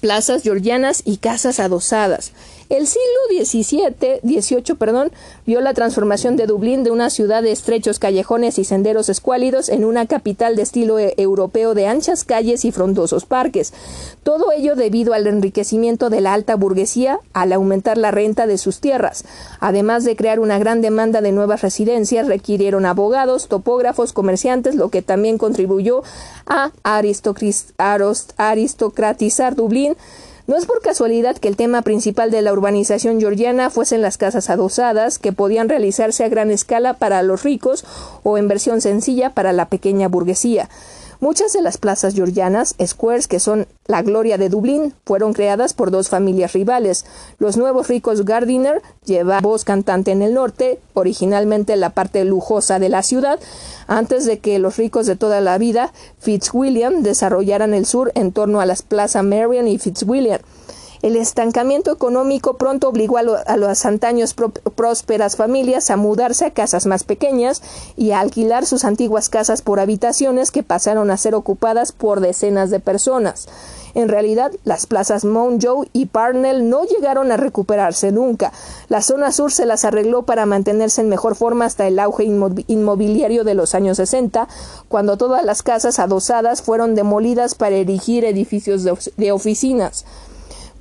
[0.00, 2.32] Plazas georgianas y casas adosadas.
[2.68, 3.94] El siglo XVII,
[4.24, 5.12] XVIII, perdón,
[5.46, 9.84] vio la transformación de Dublín de una ciudad de estrechos callejones y senderos escuálidos en
[9.84, 13.72] una capital de estilo e-, europeo de anchas calles y frondosos parques.
[14.24, 18.80] Todo ello debido al enriquecimiento de la alta burguesía al aumentar la renta de sus
[18.80, 19.24] tierras.
[19.60, 25.02] Además de crear una gran demanda de nuevas residencias, requirieron abogados, topógrafos, comerciantes, lo que
[25.02, 26.02] también contribuyó
[26.46, 29.96] a aristocratizar Dublín
[30.46, 34.48] no es por casualidad que el tema principal de la urbanización georgiana fuesen las casas
[34.48, 37.84] adosadas, que podían realizarse a gran escala para los ricos
[38.22, 40.68] o en versión sencilla para la pequeña burguesía.
[41.20, 45.90] Muchas de las plazas georgianas, squares que son la gloria de Dublín, fueron creadas por
[45.90, 47.06] dos familias rivales.
[47.38, 52.90] Los nuevos ricos Gardiner lleva voz cantante en el norte, originalmente la parte lujosa de
[52.90, 53.40] la ciudad,
[53.86, 58.60] antes de que los ricos de toda la vida, Fitzwilliam, desarrollaran el sur en torno
[58.60, 60.40] a las plazas Marion y Fitzwilliam.
[61.02, 67.04] El estancamiento económico pronto obligó a, las antaños prósperas familias a mudarse a casas más
[67.04, 67.62] pequeñas
[67.96, 72.70] y a alquilar sus antiguas casas por habitaciones que pasaron a ser ocupadas por decenas
[72.70, 73.48] de personas.
[73.96, 78.52] En realidad, las plazas Mount Joe y Parnell no llegaron a recuperarse nunca.
[78.90, 83.42] La zona sur se las arregló para mantenerse en mejor forma hasta el auge inmobiliario
[83.42, 84.48] de los años 60,
[84.88, 90.04] cuando todas las casas adosadas fueron demolidas para erigir edificios de oficinas.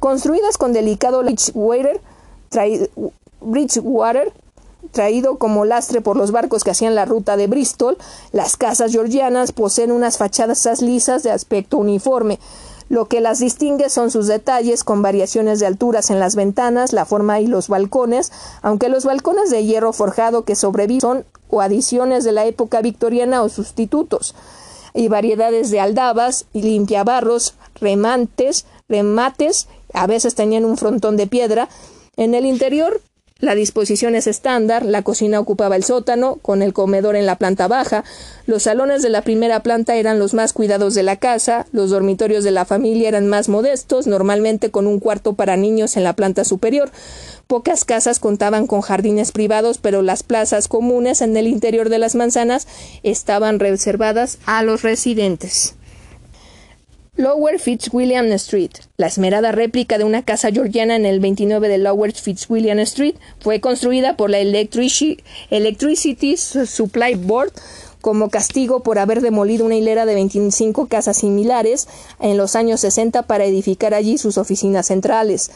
[0.05, 1.99] Construidas con delicado Bridgewater,
[3.41, 4.33] Bridgewater
[4.91, 7.97] traído como lastre por los barcos que hacían la ruta de Bristol,
[8.31, 12.37] las casas georgianas poseen unas fachadas lisas de aspecto uniforme.
[12.87, 17.05] Lo que las distingue son sus detalles con variaciones de alturas en las ventanas, la
[17.05, 18.31] forma y los balcones,
[18.61, 23.41] aunque los balcones de hierro forjado que sobreviven son o adiciones de la época victoriana
[23.41, 24.35] o sustitutos,
[24.93, 31.69] y variedades de aldabas y limpiabarros, remantes, remates a veces tenían un frontón de piedra.
[32.17, 33.01] En el interior
[33.39, 37.67] la disposición es estándar, la cocina ocupaba el sótano, con el comedor en la planta
[37.67, 38.05] baja,
[38.45, 42.45] los salones de la primera planta eran los más cuidados de la casa, los dormitorios
[42.45, 46.45] de la familia eran más modestos, normalmente con un cuarto para niños en la planta
[46.45, 46.91] superior.
[47.45, 52.15] Pocas casas contaban con jardines privados, pero las plazas comunes en el interior de las
[52.15, 52.69] manzanas
[53.03, 55.75] estaban reservadas a los residentes.
[57.17, 58.71] Lower Fitzwilliam Street.
[58.97, 63.61] La esmerada réplica de una casa georgiana en el 29 de Lower Fitzwilliam Street fue
[63.61, 67.53] construida por la Electricity Supply Board
[68.01, 71.87] como castigo por haber demolido una hilera de 25 casas similares
[72.19, 75.49] en los años 60 para edificar allí sus oficinas centrales.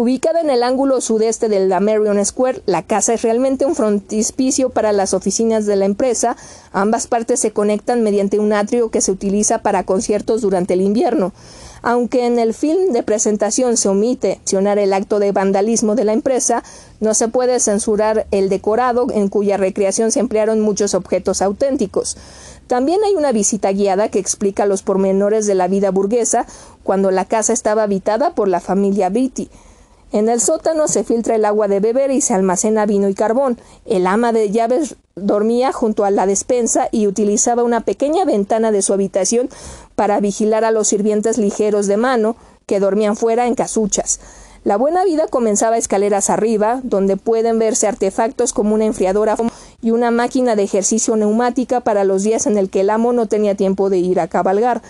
[0.00, 4.70] Ubicada en el ángulo sudeste del la Marion Square, la casa es realmente un frontispicio
[4.70, 6.38] para las oficinas de la empresa.
[6.72, 11.34] Ambas partes se conectan mediante un atrio que se utiliza para conciertos durante el invierno.
[11.82, 16.14] Aunque en el film de presentación se omite mencionar el acto de vandalismo de la
[16.14, 16.64] empresa,
[17.00, 22.16] no se puede censurar el decorado en cuya recreación se emplearon muchos objetos auténticos.
[22.68, 26.46] También hay una visita guiada que explica los pormenores de la vida burguesa
[26.84, 29.50] cuando la casa estaba habitada por la familia Beatty.
[30.12, 33.58] En el sótano se filtra el agua de beber y se almacena vino y carbón.
[33.86, 38.82] El ama de llaves dormía junto a la despensa y utilizaba una pequeña ventana de
[38.82, 39.48] su habitación
[39.94, 42.36] para vigilar a los sirvientes ligeros de mano
[42.66, 44.18] que dormían fuera en casuchas.
[44.62, 49.36] La buena vida comenzaba escaleras arriba, donde pueden verse artefactos como una enfriadora
[49.80, 53.26] y una máquina de ejercicio neumática para los días en el que el amo no
[53.26, 54.82] tenía tiempo de ir a cabalgar.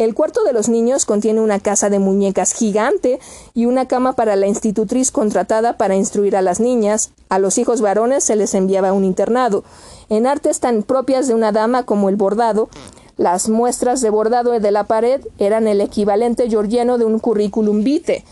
[0.00, 3.20] El cuarto de los niños contiene una casa de muñecas gigante
[3.52, 7.10] y una cama para la institutriz contratada para instruir a las niñas.
[7.28, 9.62] A los hijos varones se les enviaba un internado.
[10.08, 12.70] En artes tan propias de una dama como el bordado,
[13.18, 18.24] las muestras de bordado de la pared eran el equivalente georgiano de un currículum vitae.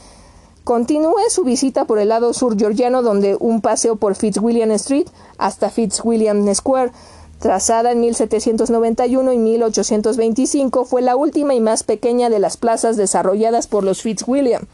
[0.65, 5.69] Continúe su visita por el lado sur georgiano, donde un paseo por Fitzwilliam Street hasta
[5.69, 6.93] Fitzwilliam Square
[7.39, 13.67] trazada en 1791 y 1825, fue la última y más pequeña de las plazas desarrolladas
[13.67, 14.67] por los Fitzwilliam.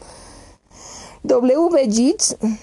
[1.23, 1.87] W.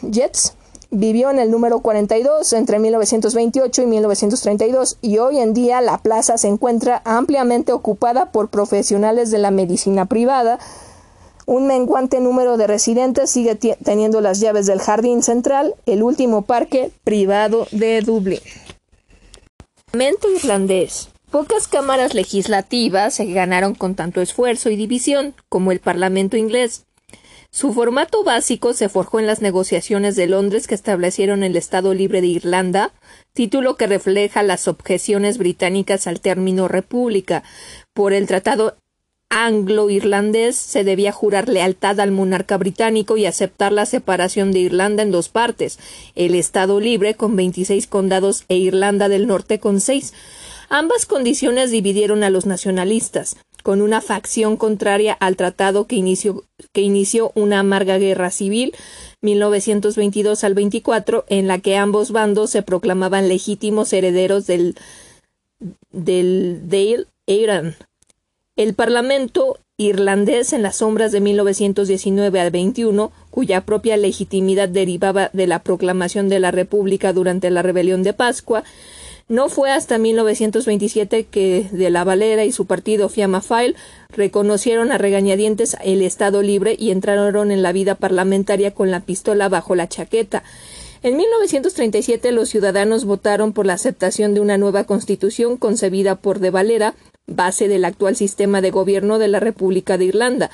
[0.02, 0.54] Jets
[0.90, 6.36] vivió en el número 42 entre 1928 y 1932 y hoy en día la plaza
[6.38, 10.58] se encuentra ampliamente ocupada por profesionales de la medicina privada.
[11.46, 16.92] Un menguante número de residentes sigue teniendo las llaves del jardín central, el último parque
[17.04, 18.40] privado de Dublín.
[19.92, 21.10] Parlamento irlandés.
[21.30, 26.86] Pocas cámaras legislativas se ganaron con tanto esfuerzo y división como el Parlamento inglés.
[27.50, 32.22] Su formato básico se forjó en las negociaciones de Londres que establecieron el Estado Libre
[32.22, 32.94] de Irlanda,
[33.34, 37.42] título que refleja las objeciones británicas al término república.
[37.92, 38.78] Por el Tratado
[39.32, 45.10] anglo-irlandés se debía jurar lealtad al monarca británico y aceptar la separación de Irlanda en
[45.10, 45.78] dos partes,
[46.14, 50.12] el Estado Libre con 26 condados e Irlanda del Norte con seis.
[50.68, 57.60] Ambas condiciones dividieron a los nacionalistas, con una facción contraria al tratado que inició, una
[57.60, 58.74] amarga guerra civil
[59.22, 64.76] 1922 al 24, en la que ambos bandos se proclamaban legítimos herederos del,
[65.90, 67.76] del Dale Eiran.
[68.56, 75.46] El Parlamento irlandés en las sombras de 1919 al 21, cuya propia legitimidad derivaba de
[75.46, 78.62] la proclamación de la República durante la Rebelión de Pascua,
[79.26, 83.74] no fue hasta 1927 que de la Valera y su partido Fiamma Fáil
[84.10, 89.48] reconocieron a regañadientes el Estado libre y entraron en la vida parlamentaria con la pistola
[89.48, 90.42] bajo la chaqueta.
[91.02, 96.50] En 1937 los ciudadanos votaron por la aceptación de una nueva constitución concebida por de
[96.50, 96.94] Valera,
[97.26, 100.50] base del actual sistema de gobierno de la República de Irlanda.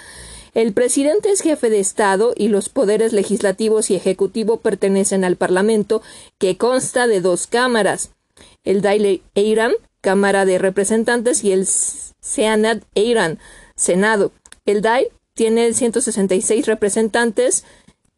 [0.55, 6.03] El presidente es jefe de Estado y los poderes legislativos y ejecutivo pertenecen al Parlamento,
[6.39, 8.11] que consta de dos cámaras
[8.65, 13.39] el Dáil Eiran, Cámara de Representantes, y el Seanad Eiran,
[13.75, 14.33] Senado.
[14.67, 17.65] El Dáil tiene 166 representantes,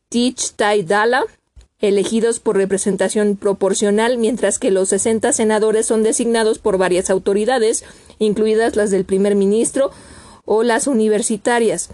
[0.09, 1.25] Tich Dala,
[1.81, 7.85] elegidos por representación proporcional, mientras que los 60 senadores son designados por varias autoridades,
[8.19, 9.91] incluidas las del primer ministro
[10.45, 11.91] o las universitarias.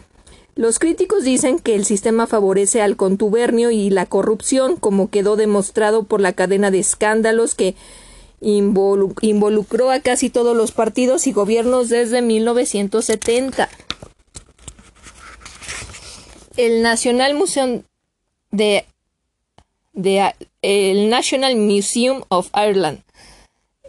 [0.57, 6.05] Los críticos dicen que el sistema favorece al contubernio y la corrupción, como quedó demostrado
[6.05, 7.75] por la cadena de escándalos que
[8.41, 13.69] involucró a casi todos los partidos y gobiernos desde 1970.
[16.57, 17.83] El National Museum
[18.51, 18.87] de,
[19.97, 20.33] de
[20.63, 23.01] el National Museum of Ireland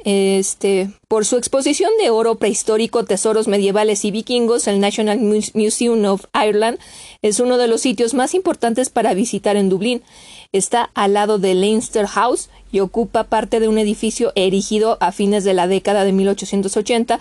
[0.09, 6.23] este, por su exposición de oro prehistórico, tesoros medievales y vikingos, el National Museum of
[6.33, 6.79] Ireland
[7.21, 10.01] es uno de los sitios más importantes para visitar en Dublín.
[10.53, 15.43] Está al lado de Leinster House y ocupa parte de un edificio erigido a fines
[15.43, 17.19] de la década de 1880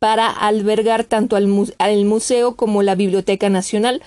[0.00, 4.02] para albergar tanto al, museo como la Biblioteca Nacional.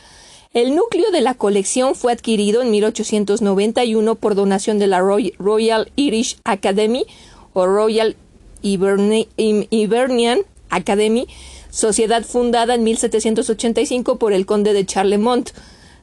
[0.58, 6.40] El núcleo de la colección fue adquirido en 1891 por donación de la Royal Irish
[6.46, 7.06] Academy
[7.54, 8.16] o Royal
[8.64, 10.40] Hibernian
[10.72, 11.28] Academy,
[11.70, 15.52] sociedad fundada en 1785 por el conde de Charlemont.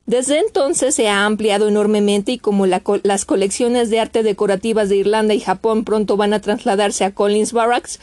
[0.06, 5.34] Desde entonces se ha ampliado enormemente y como las colecciones de arte decorativas de Irlanda
[5.34, 7.98] y Japón pronto van a trasladarse a Collins Barracks,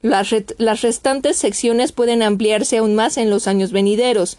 [0.00, 4.38] las, las restantes secciones pueden ampliarse aún más en los años venideros.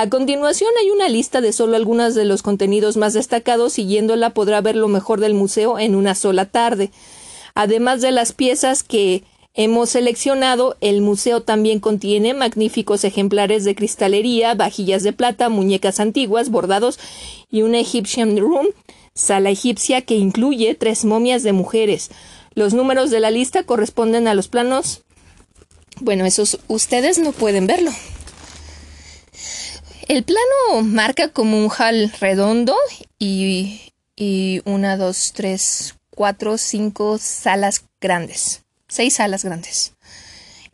[0.00, 3.72] A continuación hay una lista de solo algunos de los contenidos más destacados.
[3.72, 6.92] Siguiéndola podrá ver lo mejor del museo en una sola tarde.
[7.56, 9.24] Además de las piezas que
[9.54, 16.48] hemos seleccionado, el museo también contiene magníficos ejemplares de cristalería, vajillas de plata, muñecas antiguas,
[16.48, 17.00] bordados
[17.50, 18.68] y una Egyptian Room,
[19.14, 22.12] sala egipcia que incluye tres momias de mujeres.
[22.54, 25.02] Los números de la lista corresponden a los planos.
[26.00, 27.90] Bueno, esos ustedes no pueden verlo.
[30.08, 32.74] El plano marca como un hall redondo
[33.18, 39.92] y, y una, dos, tres, cuatro, cinco salas grandes, seis salas grandes.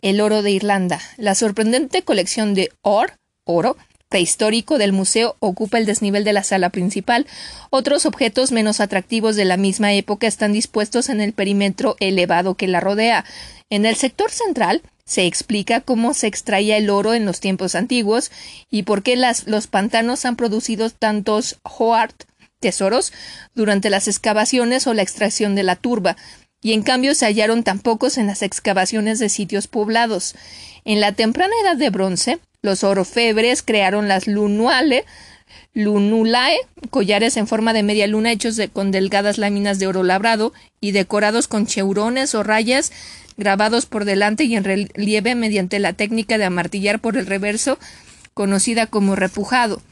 [0.03, 1.01] El oro de Irlanda.
[1.17, 3.77] La sorprendente colección de or, oro,
[4.09, 7.27] prehistórico del museo ocupa el desnivel de la sala principal.
[7.71, 12.69] Otros objetos menos atractivos de la misma época están dispuestos en el perímetro elevado que
[12.69, 13.25] la rodea.
[13.69, 18.31] En el sector central se explica cómo se extraía el oro en los tiempos antiguos
[18.71, 22.15] y por qué los pantanos han producido tantos hoard
[22.61, 23.13] tesoros
[23.55, 26.17] durante las excavaciones o la extracción de la turba,
[26.63, 30.35] y en cambio se hallaron tan pocos en las excavaciones de sitios poblados.
[30.87, 35.05] En la temprana edad de bronce, los orofebres crearon las lunuale,
[35.75, 36.57] lunulae,
[36.89, 41.49] collares en forma de media luna hechos con delgadas láminas de oro labrado y decorados
[41.49, 42.93] con cheurones o rayas
[43.37, 47.79] grabados por delante y en relieve mediante la técnica de amartillar por el reverso,
[48.35, 49.83] conocida como repujado.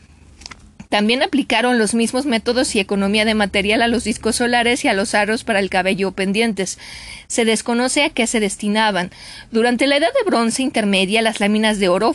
[0.88, 4.92] También aplicaron los mismos métodos y economía de material a los discos solares y a
[4.92, 6.78] los aros para el cabello pendientes.
[7.28, 9.10] Se desconoce a qué se destinaban.
[9.50, 12.14] Durante la edad de bronce intermedia, las láminas de oro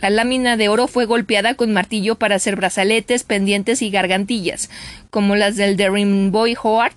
[0.00, 4.68] la lámina de oro fue golpeada con martillo para hacer brazaletes, pendientes y gargantillas,
[5.08, 5.76] como las del
[6.30, 6.92] Boy Howard,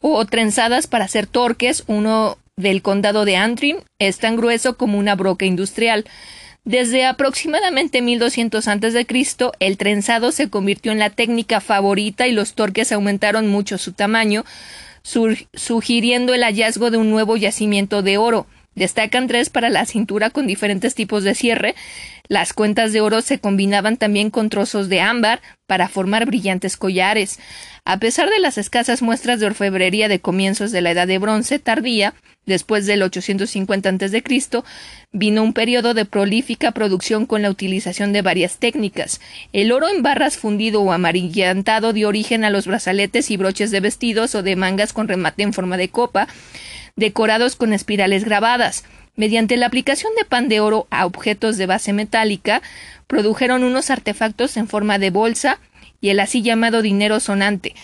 [0.00, 5.14] o trenzadas para hacer torques, uno del condado de Antrim es tan grueso como una
[5.14, 6.04] broca industrial.
[6.64, 9.06] Desde aproximadamente 1200 a.C.,
[9.60, 14.44] el trenzado se convirtió en la técnica favorita y los torques aumentaron mucho su tamaño,
[15.54, 18.46] sugiriendo el hallazgo de un nuevo yacimiento de oro.
[18.74, 21.74] Destacan tres para la cintura con diferentes tipos de cierre.
[22.28, 27.40] Las cuentas de oro se combinaban también con trozos de ámbar para formar brillantes collares.
[27.84, 31.58] A pesar de las escasas muestras de orfebrería de comienzos de la Edad de Bronce
[31.58, 32.14] tardía,
[32.48, 34.24] después del 850 a.C.,
[35.12, 39.20] vino un periodo de prolífica producción con la utilización de varias técnicas.
[39.52, 43.80] El oro en barras fundido o amarillantado dio origen a los brazaletes y broches de
[43.80, 46.26] vestidos o de mangas con remate en forma de copa,
[46.96, 48.84] decorados con espirales grabadas.
[49.14, 52.62] Mediante la aplicación de pan de oro a objetos de base metálica,
[53.06, 55.60] produjeron unos artefactos en forma de bolsa
[56.00, 57.74] y el así llamado dinero sonante.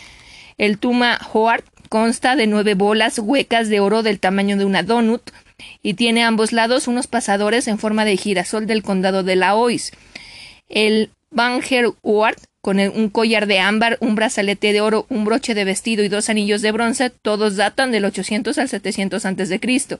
[0.58, 1.64] El Tuma Hoard
[1.94, 5.30] consta de nueve bolas huecas de oro del tamaño de una donut
[5.80, 9.92] y tiene a ambos lados unos pasadores en forma de girasol del condado de Laois.
[10.68, 15.64] El Banger Ward con un collar de ámbar, un brazalete de oro, un broche de
[15.64, 19.98] vestido y dos anillos de bronce, todos datan del 800 al 700 a.C.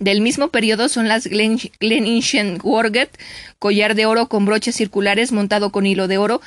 [0.00, 3.16] Del mismo periodo son las Glenishen Worget,
[3.60, 6.40] collar de oro con broches circulares montado con hilo de oro,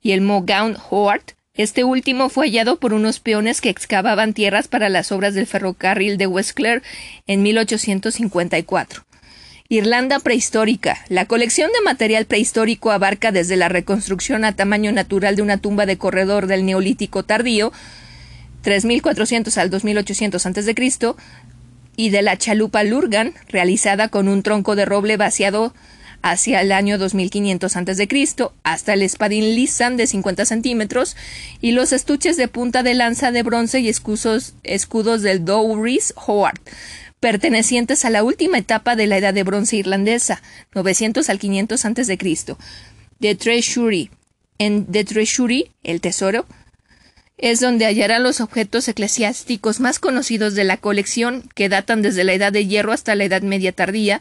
[0.00, 1.34] y el Mogown Hoard.
[1.54, 6.16] Este último fue hallado por unos peones que excavaban tierras para las obras del ferrocarril
[6.16, 6.80] de West Clare
[7.26, 9.04] en 1854.
[9.68, 11.04] Irlanda prehistórica.
[11.10, 15.84] La colección de material prehistórico abarca desde la reconstrucción a tamaño natural de una tumba
[15.84, 17.70] de corredor del Neolítico tardío,
[18.62, 21.14] 3400 al 2800 a.C.,
[21.96, 25.74] y de la chalupa Lurgan, realizada con un tronco de roble vaciado
[26.22, 28.08] hacia el año 2500 a.C.,
[28.62, 31.16] hasta el espadín Lisan de 50 centímetros
[31.60, 36.60] y los estuches de punta de lanza de bronce y escudos, escudos del Dowries Howard,
[37.20, 40.42] pertenecientes a la última etapa de la Edad de Bronce irlandesa,
[40.74, 42.18] 900 al 500 a.C.
[43.20, 44.10] The Treasury.
[44.58, 46.46] En The Treasury, el tesoro,
[47.38, 52.34] es donde hallarán los objetos eclesiásticos más conocidos de la colección, que datan desde la
[52.34, 54.20] Edad de Hierro hasta la Edad Media tardía,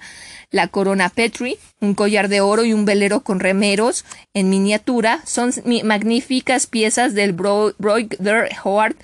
[0.51, 5.51] la corona Petri, un collar de oro y un velero con remeros en miniatura, son
[5.83, 8.95] magníficas piezas del Broider Howard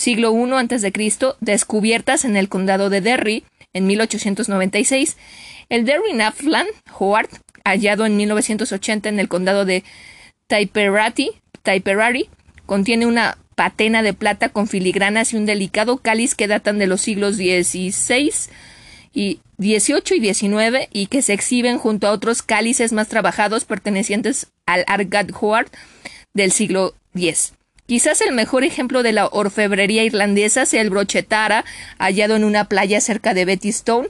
[0.00, 0.92] siglo I a.C.,
[1.40, 5.16] descubiertas en el condado de Derry en 1896,
[5.68, 6.66] el Derry Naflan
[6.98, 7.28] Howard,
[7.64, 9.84] hallado en 1980 en el condado de
[10.48, 12.28] Tipperary,
[12.66, 17.02] contiene una patena de plata con filigranas y un delicado cáliz que datan de los
[17.02, 18.32] siglos XVI
[19.12, 24.46] y XVIII y XIX y que se exhiben junto a otros cálices más trabajados pertenecientes
[24.66, 25.70] al Argad Howard
[26.32, 27.54] del siglo X.
[27.86, 31.64] Quizás el mejor ejemplo de la orfebrería irlandesa sea el brochetara,
[31.98, 34.08] hallado en una playa cerca de Betty Stone.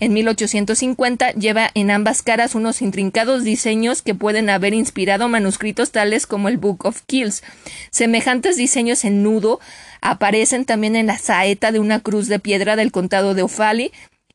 [0.00, 6.26] En 1850 lleva en ambas caras unos intrincados diseños que pueden haber inspirado manuscritos tales
[6.26, 7.44] como el Book of Kills.
[7.92, 9.60] Semejantes diseños en nudo
[10.00, 13.92] aparecen también en la saeta de una cruz de piedra del condado de Offaly,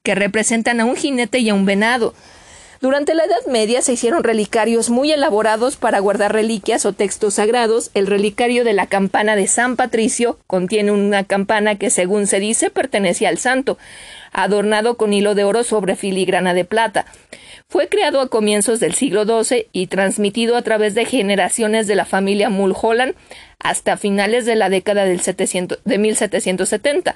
[0.08, 2.14] que representan a un jinete y a un venado.
[2.80, 7.92] Durante la Edad Media se hicieron relicarios muy elaborados para guardar reliquias o textos sagrados.
[7.94, 12.70] El relicario de la campana de San Patricio contiene una campana que, según se dice,
[12.70, 13.78] pertenecía al santo,
[14.32, 17.06] adornado con hilo de oro sobre filigrana de plata.
[17.68, 22.06] Fue creado a comienzos del siglo XII y transmitido a través de generaciones de la
[22.06, 23.14] familia Mulholland
[23.60, 27.14] hasta finales de la década del de 1770.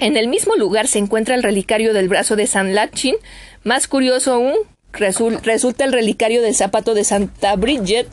[0.00, 3.16] En el mismo lugar se encuentra el relicario del brazo de San Lachin.
[3.64, 4.54] Más curioso aún,
[4.92, 8.06] resulta el relicario del zapato de Santa Bridget,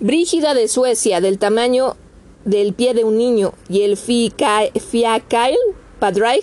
[0.00, 1.94] Brígida de Suecia, del tamaño
[2.44, 5.56] del pie de un niño, y el Fiacail
[6.00, 6.42] Padraig,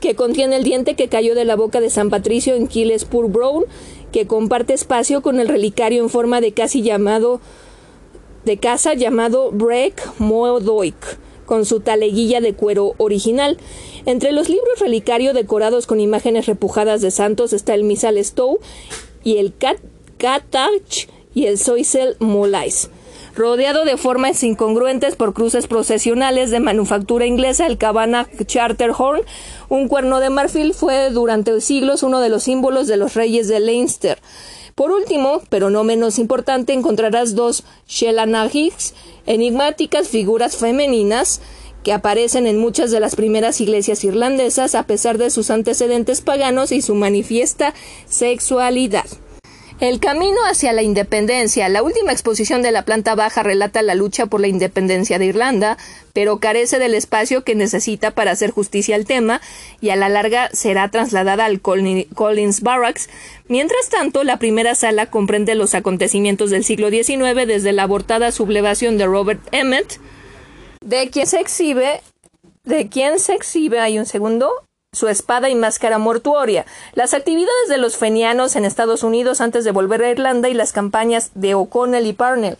[0.00, 3.66] que contiene el diente que cayó de la boca de San Patricio en Killespur Brown,
[4.10, 7.40] que comparte espacio con el relicario en forma de casi llamado
[8.44, 10.96] de casa llamado Break Modoik
[11.44, 13.58] con su taleguilla de cuero original.
[14.06, 18.58] Entre los libros relicario decorados con imágenes repujadas de santos está el Misal Stowe
[19.22, 19.52] y el
[20.18, 22.90] Katach y el Soisel Molais.
[23.34, 29.22] Rodeado de formas incongruentes por cruces procesionales de manufactura inglesa, el Cabana Charterhorn,
[29.68, 33.58] un cuerno de marfil, fue durante siglos uno de los símbolos de los reyes de
[33.58, 34.18] Leinster.
[34.74, 38.94] Por último, pero no menos importante, encontrarás dos Shellanagigs,
[39.26, 41.40] enigmáticas figuras femeninas
[41.84, 46.72] que aparecen en muchas de las primeras iglesias irlandesas a pesar de sus antecedentes paganos
[46.72, 47.74] y su manifiesta
[48.06, 49.04] sexualidad.
[49.80, 51.68] El camino hacia la independencia.
[51.68, 55.76] La última exposición de la planta baja relata la lucha por la independencia de Irlanda,
[56.12, 59.40] pero carece del espacio que necesita para hacer justicia al tema
[59.80, 63.10] y a la larga será trasladada al Collins Barracks.
[63.48, 68.96] Mientras tanto, la primera sala comprende los acontecimientos del siglo XIX desde la abortada sublevación
[68.96, 69.98] de Robert Emmet,
[70.82, 72.00] de quien se exhibe,
[72.62, 74.52] de quien se exhibe, hay un segundo,
[74.94, 76.64] su espada y máscara mortuoria,
[76.94, 80.72] las actividades de los fenianos en Estados Unidos antes de volver a Irlanda y las
[80.72, 82.56] campañas de O'Connell y Parnell.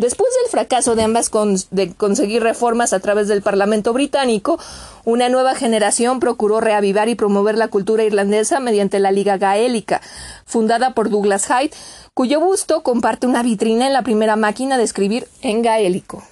[0.00, 1.28] Después del fracaso de ambas
[1.72, 4.60] de conseguir reformas a través del Parlamento británico,
[5.04, 10.00] una nueva generación procuró reavivar y promover la cultura irlandesa mediante la Liga Gaélica,
[10.46, 11.74] fundada por Douglas Hyde,
[12.14, 16.22] cuyo busto comparte una vitrina en la primera máquina de escribir en gaélico.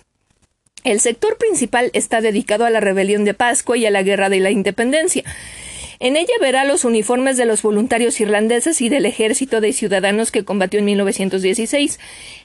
[0.87, 4.39] El sector principal está dedicado a la rebelión de Pascua y a la guerra de
[4.39, 5.25] la independencia.
[5.99, 10.45] En ella verá los uniformes de los voluntarios irlandeses y del ejército de ciudadanos que
[10.45, 11.99] combatió en 1916,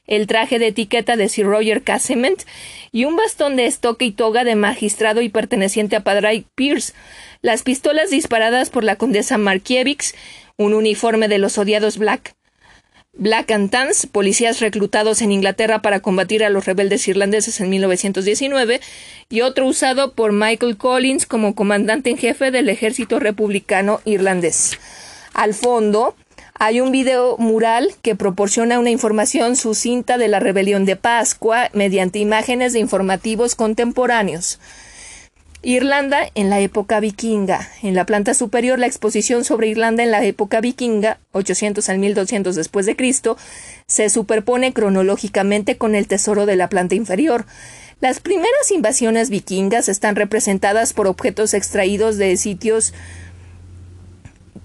[0.07, 2.41] el traje de etiqueta de Sir Roger Casement
[2.91, 6.93] y un bastón de estoque y toga de magistrado y perteneciente a Padre Pierce,
[7.43, 10.15] las pistolas disparadas por la condesa Markiewicz,
[10.57, 12.33] un uniforme de los odiados Black,
[13.17, 18.79] Black and Tans, policías reclutados en Inglaterra para combatir a los rebeldes irlandeses en 1919,
[19.29, 24.79] y otro usado por Michael Collins como comandante en jefe del ejército republicano irlandés.
[25.33, 26.15] Al fondo
[26.53, 32.19] hay un video mural que proporciona una información sucinta de la rebelión de Pascua mediante
[32.19, 34.57] imágenes de informativos contemporáneos.
[35.63, 37.69] Irlanda en la época vikinga.
[37.83, 42.55] En la planta superior, la exposición sobre Irlanda en la época vikinga, 800 al 1200
[42.55, 42.87] después
[43.85, 47.45] se superpone cronológicamente con el tesoro de la planta inferior.
[47.99, 52.93] Las primeras invasiones vikingas están representadas por objetos extraídos de sitios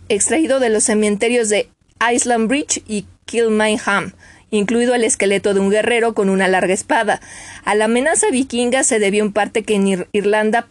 [0.09, 1.69] extraídos de los cementerios de
[2.11, 4.13] Island Bridge y Kilmainham
[4.51, 7.21] incluido el esqueleto de un guerrero con una larga espada.
[7.65, 10.69] A la amenaza vikinga se debió en parte que en Irlanda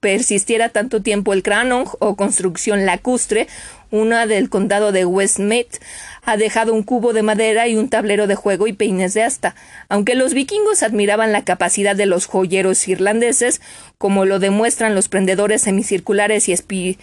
[0.00, 3.48] persistiera tanto tiempo el cranong o construcción lacustre,
[3.90, 5.80] una del condado de Westmeath,
[6.22, 9.54] ha dejado un cubo de madera y un tablero de juego y peines de asta.
[9.88, 13.62] Aunque los vikingos admiraban la capacidad de los joyeros irlandeses,
[13.96, 16.98] como lo demuestran los prendedores semicirculares y,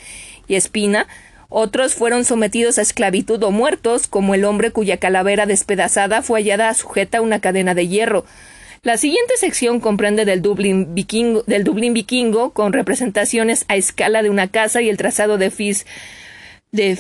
[0.48, 1.08] y espina,
[1.58, 6.74] otros fueron sometidos a esclavitud o muertos, como el hombre cuya calavera despedazada fue hallada
[6.74, 8.26] sujeta a una cadena de hierro.
[8.84, 14.90] La siguiente sección comprende del Dublín vikingo, con representaciones a escala de una casa y
[14.90, 15.86] el trazado de Fish,
[16.74, 16.92] de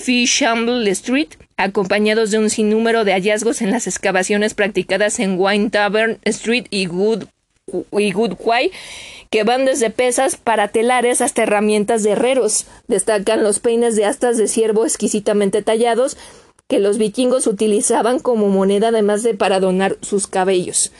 [0.91, 6.67] Street, acompañados de un sinnúmero de hallazgos en las excavaciones practicadas en Wine Tavern Street
[6.69, 7.25] y Good
[7.99, 8.13] y
[9.29, 12.65] que van desde pesas para telares hasta herramientas de herreros.
[12.87, 16.17] Destacan los peines de astas de ciervo exquisitamente tallados
[16.67, 20.91] que los vikingos utilizaban como moneda además de para donar sus cabellos.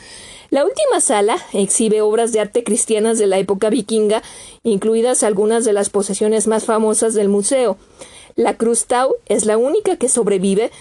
[0.52, 4.22] La última sala exhibe obras de arte cristianas de la época vikinga,
[4.64, 7.78] incluidas algunas de las posesiones más famosas del museo.
[8.36, 10.72] La cruz Tau es la única que sobrevive,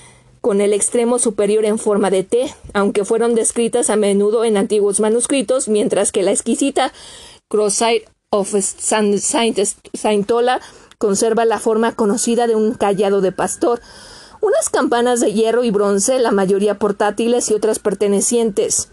[0.43, 5.01] con el extremo superior en forma de T, aunque fueron descritas a menudo en antiguos
[5.01, 6.93] manuscritos, mientras que la exquisita
[7.55, 8.52] Crossite of
[9.93, 10.60] Saintola
[10.98, 13.81] conserva la forma conocida de un callado de pastor.
[14.40, 18.89] Unas campanas de hierro y bronce, la mayoría portátiles y otras pertenecientes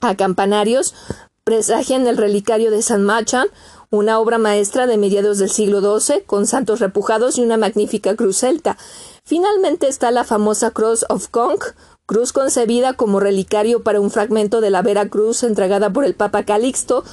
[0.00, 0.96] a campanarios,
[1.44, 3.46] presagian el relicario de San Machan,
[3.90, 8.38] una obra maestra de mediados del siglo XII, con santos repujados y una magnífica cruz
[8.38, 8.76] celta.
[9.24, 11.62] Finalmente está la famosa Cross of Conch,
[12.06, 16.44] cruz concebida como relicario para un fragmento de la Vera Cruz entregada por el Papa
[16.44, 17.04] Calixto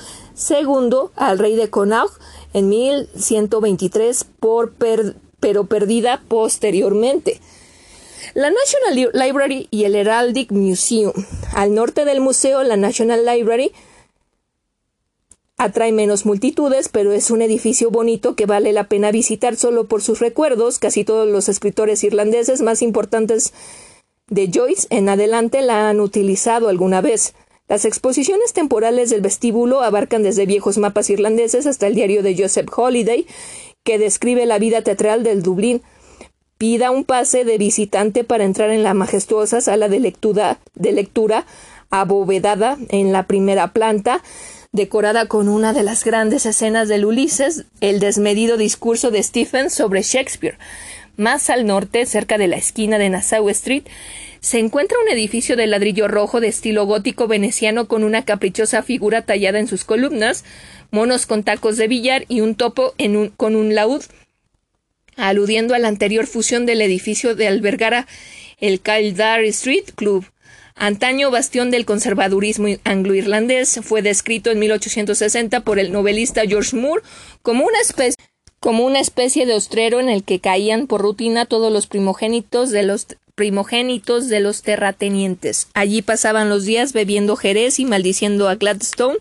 [0.50, 2.12] II al rey de Connaught
[2.54, 4.74] en 1123, por
[5.40, 7.42] pero perdida posteriormente.
[8.36, 11.14] La National Library y el Heraldic Museum.
[11.54, 13.74] Al norte del museo, la National Library
[15.58, 20.02] Atrae menos multitudes, pero es un edificio bonito que vale la pena visitar solo por
[20.02, 20.80] sus recuerdos.
[20.80, 23.54] Casi todos los escritores irlandeses más importantes
[24.30, 27.34] de Joyce en adelante la han utilizado alguna vez.
[27.68, 32.70] Las exposiciones temporales del vestíbulo abarcan desde viejos mapas irlandeses hasta el diario de Joseph
[32.76, 33.26] Holiday,
[33.84, 35.82] que describe la vida teatral del Dublín.
[36.58, 41.46] Pida un pase de visitante para entrar en la majestuosa sala de lectura, de lectura
[41.90, 44.24] abovedada en la primera planta,
[44.72, 50.02] decorada con una de las grandes escenas del Ulises, el desmedido discurso de Stephen sobre
[50.02, 50.58] Shakespeare.
[51.16, 53.84] Más al norte, cerca de la esquina de Nassau Street,
[54.40, 59.22] se encuentra un edificio de ladrillo rojo de estilo gótico veneciano con una caprichosa figura
[59.22, 60.44] tallada en sus columnas,
[60.92, 62.96] monos con tacos de billar y un topo
[63.38, 64.04] con un laúd,
[65.16, 68.08] aludiendo a la anterior fusión del edificio de albergara
[68.60, 70.26] el Kildare Street Club.
[70.76, 77.04] Antaño bastión del conservadurismo anglo-irlandés, fue descrito en 1860 por el novelista George Moore
[77.44, 78.16] como una especie
[78.64, 82.84] como una especie de ostrero en el que caían por rutina todos los primogénitos de
[82.84, 85.68] los primogénitos de los terratenientes.
[85.74, 89.18] Allí pasaban los días bebiendo jerez y maldiciendo a Gladstone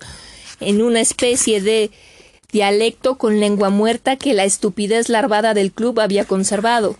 [0.61, 1.91] en una especie de
[2.53, 6.97] dialecto con lengua muerta que la estupidez larvada del club había conservado.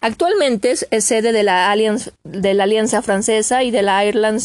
[0.00, 1.72] Actualmente es sede de la,
[2.24, 4.42] de la Alianza Francesa y de la Ireland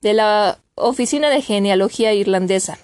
[0.00, 2.80] de la Oficina de Genealogía Irlandesa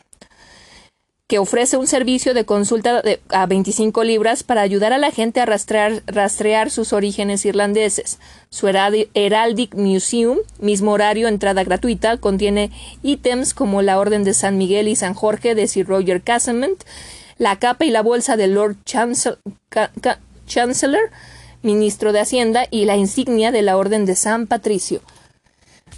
[1.35, 5.47] que ofrece un servicio de consulta a 25 libras para ayudar a la gente a
[5.47, 8.20] rastrear, sus orígenes irlandeses.
[8.51, 12.70] Su Heraldic Museum, mismo horario, entrada gratuita, contiene
[13.02, 16.85] ítems como la Orden de San Miguel y San Jorge de Sir Roger Casement,
[17.36, 19.40] la capa y la bolsa del Lord Chancellor,
[21.62, 25.01] ministro de Hacienda, y la insignia de la Orden de San Patricio.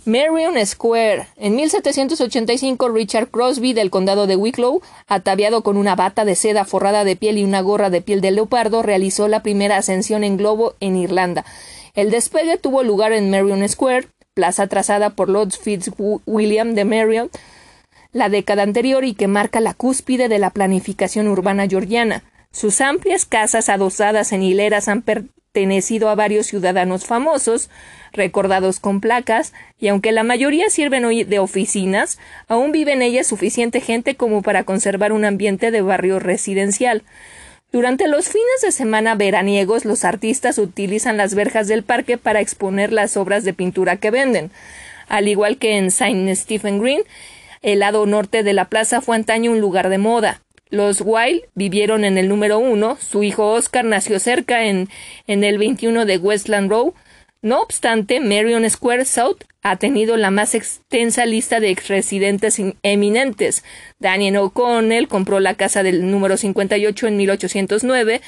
[0.07, 1.27] Marion Square.
[1.37, 7.05] En 1785, Richard Crosby del condado de Wicklow, ataviado con una bata de seda forrada
[7.05, 10.75] de piel y una gorra de piel de leopardo, realizó la primera ascensión en globo
[10.81, 11.45] en Irlanda.
[11.95, 17.31] El despegue tuvo lugar en Marion Square, plaza trazada por Lord Fitzwilliam de Marion
[18.13, 22.25] la década anterior y que marca la cúspide de la planificación urbana georgiana.
[22.51, 25.03] Sus amplias casas adosadas en hileras han
[25.57, 27.71] pertenecido a varios ciudadanos famosos,
[28.13, 33.27] recordados con placas, y aunque la mayoría sirven hoy de oficinas, aún vive en ellas
[33.27, 37.05] suficiente gente como para conservar un ambiente de barrio residencial.
[37.73, 42.93] Durante los fines de semana veraniegos, los artistas utilizan las verjas del parque para exponer
[42.93, 44.51] las obras de pintura que venden.
[45.09, 47.01] Al igual que en Saint Stephen Green,
[47.63, 50.43] el lado norte de la plaza fue antaño un lugar de moda.
[50.69, 54.89] Los Wilde vivieron en el número uno, su hijo Oscar nació cerca en,
[55.27, 56.95] en el 21 de Westland Row,
[57.43, 63.63] no obstante, Marion Square South ha tenido la más extensa lista de exresidentes eminentes.
[64.01, 68.21] Daniel O'Connell compró la casa del número 58 en 1809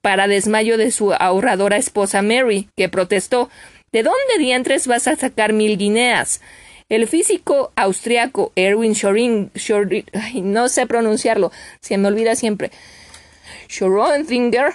[0.00, 3.48] para desmayo de su ahorradora esposa Mary, que protestó
[3.92, 6.40] ¿De dónde diantres vas a sacar mil guineas?
[6.88, 9.50] El físico austriaco Erwin Schoring,
[10.42, 11.50] no sé pronunciarlo,
[11.80, 12.70] se me olvida siempre.
[13.68, 14.74] Schrödinger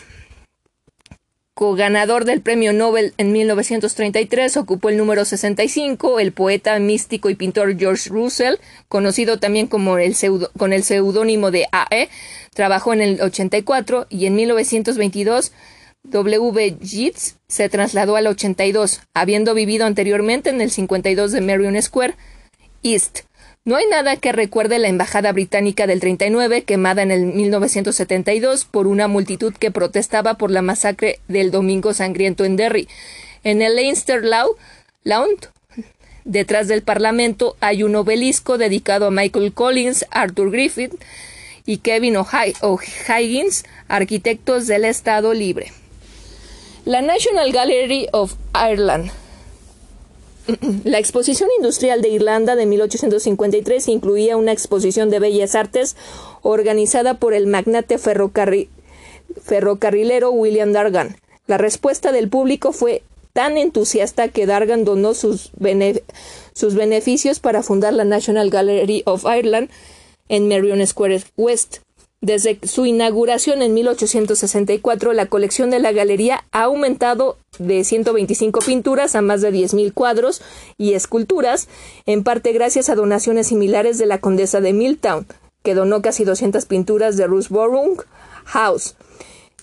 [1.76, 6.20] ganador del Premio Nobel en 1933, ocupó el número 65.
[6.20, 8.56] El poeta, místico y pintor George Russell,
[8.88, 10.16] conocido también como el
[10.58, 12.10] con el seudónimo de A.E.,
[12.54, 15.52] trabajó en el 84 y en 1922
[16.04, 16.78] W.
[16.80, 22.16] Yeats se trasladó al 82, habiendo vivido anteriormente en el 52 de Marion Square,
[22.84, 23.20] East.
[23.66, 28.88] No hay nada que recuerde la embajada británica del 39, quemada en el 1972 por
[28.88, 32.88] una multitud que protestaba por la masacre del Domingo Sangriento en Derry.
[33.44, 35.30] En el Leinster Lawn,
[36.24, 40.96] detrás del Parlamento, hay un obelisco dedicado a Michael Collins, Arthur Griffith
[41.66, 45.74] y Kevin O'Higgins, arquitectos del Estado Libre.
[46.90, 49.12] La National Gallery of Ireland
[50.84, 55.96] la exposición industrial de Irlanda de 1853 incluía una exposición de bellas artes
[56.42, 61.16] organizada por el magnate ferrocarrilero William Dargan.
[61.46, 63.04] La respuesta del público fue
[63.34, 69.70] tan entusiasta que Dargan donó sus, beneficios para fundar la National Gallery of Ireland
[70.28, 71.82] en Marion Square West.
[72.22, 79.16] Desde su inauguración en 1864, la colección de la galería ha aumentado de 125 pinturas
[79.16, 80.42] a más de 10.000 cuadros
[80.78, 81.70] y esculturas,
[82.06, 85.28] en parte gracias a donaciones similares de la condesa de Milltown,
[85.64, 88.04] que donó casi 200 pinturas de Rusborough
[88.44, 88.96] House,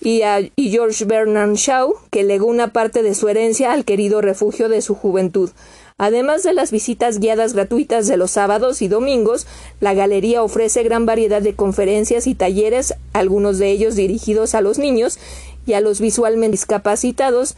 [0.01, 4.21] y a y George Bernard Shaw, que legó una parte de su herencia al querido
[4.21, 5.51] refugio de su juventud.
[5.99, 9.47] Además de las visitas guiadas gratuitas de los sábados y domingos,
[9.79, 14.77] la galería ofrece gran variedad de conferencias y talleres, algunos de ellos dirigidos a los
[14.77, 15.17] niños
[15.65, 17.55] y a los visualmente discapacitados.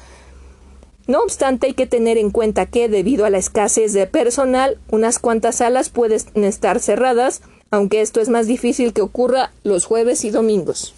[1.05, 5.19] No obstante, hay que tener en cuenta que, debido a la escasez de personal, unas
[5.19, 7.41] cuantas salas pueden estar cerradas,
[7.71, 10.93] aunque esto es más difícil que ocurra los jueves y domingos.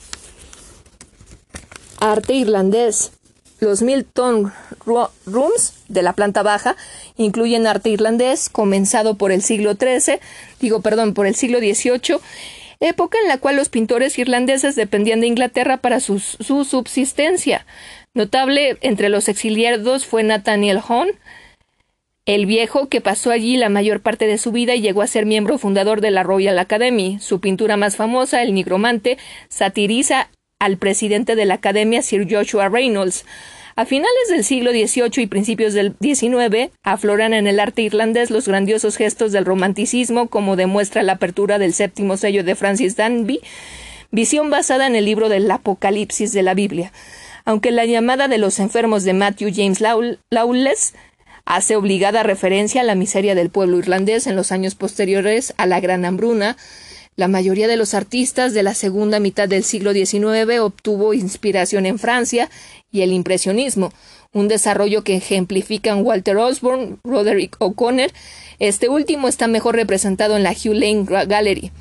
[2.00, 3.14] Arte irlandés.
[3.64, 4.52] Los Milton
[4.88, 6.76] Rooms de la planta baja
[7.16, 10.20] incluyen arte irlandés comenzado por el siglo XIII,
[10.60, 12.18] digo perdón, por el siglo XVIII,
[12.80, 17.68] época en la cual los pintores irlandeses dependían de Inglaterra para su, subsistencia.
[18.16, 21.10] Notable entre los exiliados fue Nathaniel Hahn,
[22.26, 25.28] el viejo que pasó allí la mayor parte de su vida y llegó a ser
[25.28, 27.20] miembro fundador de la Royal Academy.
[27.20, 29.20] Su pintura más famosa, El Nigromante,
[29.50, 30.30] satiriza
[30.62, 33.26] al presidente de la Academia, Sir Joshua Reynolds.
[33.76, 38.48] A finales del siglo XVIII y principios del XIX afloran en el arte irlandés los
[38.48, 43.40] grandiosos gestos del romanticismo, como demuestra la apertura del séptimo sello de Francis Danby,
[44.12, 46.92] visión basada en el libro del Apocalipsis de la Biblia.
[47.44, 50.94] Aunque la llamada de los enfermos de Matthew James Lawless
[51.46, 55.80] hace obligada referencia a la miseria del pueblo irlandés en los años posteriores a la
[55.80, 56.56] Gran Hambruna,
[57.16, 62.00] la mayoría de los artistas de la segunda mitad del siglo XIX obtuvo inspiración en
[62.00, 62.50] Francia
[62.92, 63.92] y el impresionismo,
[64.34, 68.12] un desarrollo que ejemplifican Walter Osborne, Roderick O'Connor.
[68.60, 71.72] Este último está mejor representado en la Hugh Lane Gallery.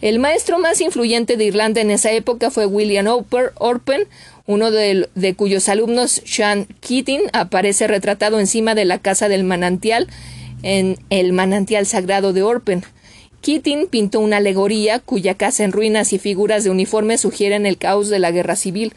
[0.00, 4.08] El maestro más influyente de Irlanda en esa época fue William Orpen,
[4.46, 10.08] uno de, de, cuyos alumnos, Sean Keating, aparece retratado encima de la casa del manantial
[10.62, 12.84] en el manantial sagrado de Orpen.
[13.44, 18.08] Keating pintó una alegoría cuya casa en ruinas y figuras de uniforme sugieren el caos
[18.08, 18.94] de la guerra civil.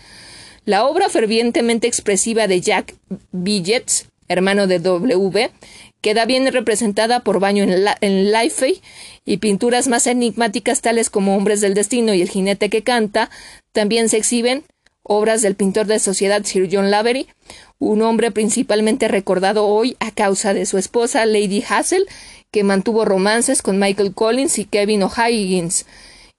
[0.63, 2.95] La obra fervientemente expresiva de Jack
[3.33, 5.51] Billets, hermano de W,
[5.99, 8.31] queda bien representada por Baño en, la, en
[9.25, 13.29] y pinturas más enigmáticas tales como Hombres del Destino y El jinete que canta,
[13.73, 14.63] también se exhiben
[15.03, 17.27] obras del pintor de sociedad Sir John Lavery,
[17.79, 22.07] un hombre principalmente recordado hoy a causa de su esposa Lady Hassel,
[22.51, 25.85] que mantuvo romances con Michael Collins y Kevin O'Higgins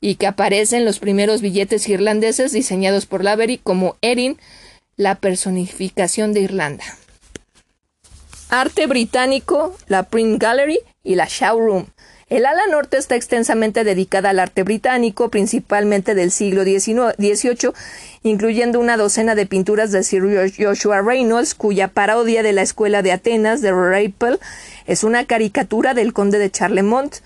[0.01, 4.39] y que aparece en los primeros billetes irlandeses diseñados por Lavery como Erin,
[4.97, 6.85] la personificación de Irlanda.
[8.49, 11.87] Arte británico, la Print Gallery y la Showroom.
[12.29, 17.73] El ala norte está extensamente dedicada al arte británico, principalmente del siglo XVIII,
[18.23, 23.13] incluyendo una docena de pinturas de Sir Joshua Reynolds, cuya parodia de la escuela de
[23.13, 24.39] Atenas de Rapel
[24.87, 27.17] es una caricatura del conde de Charlemont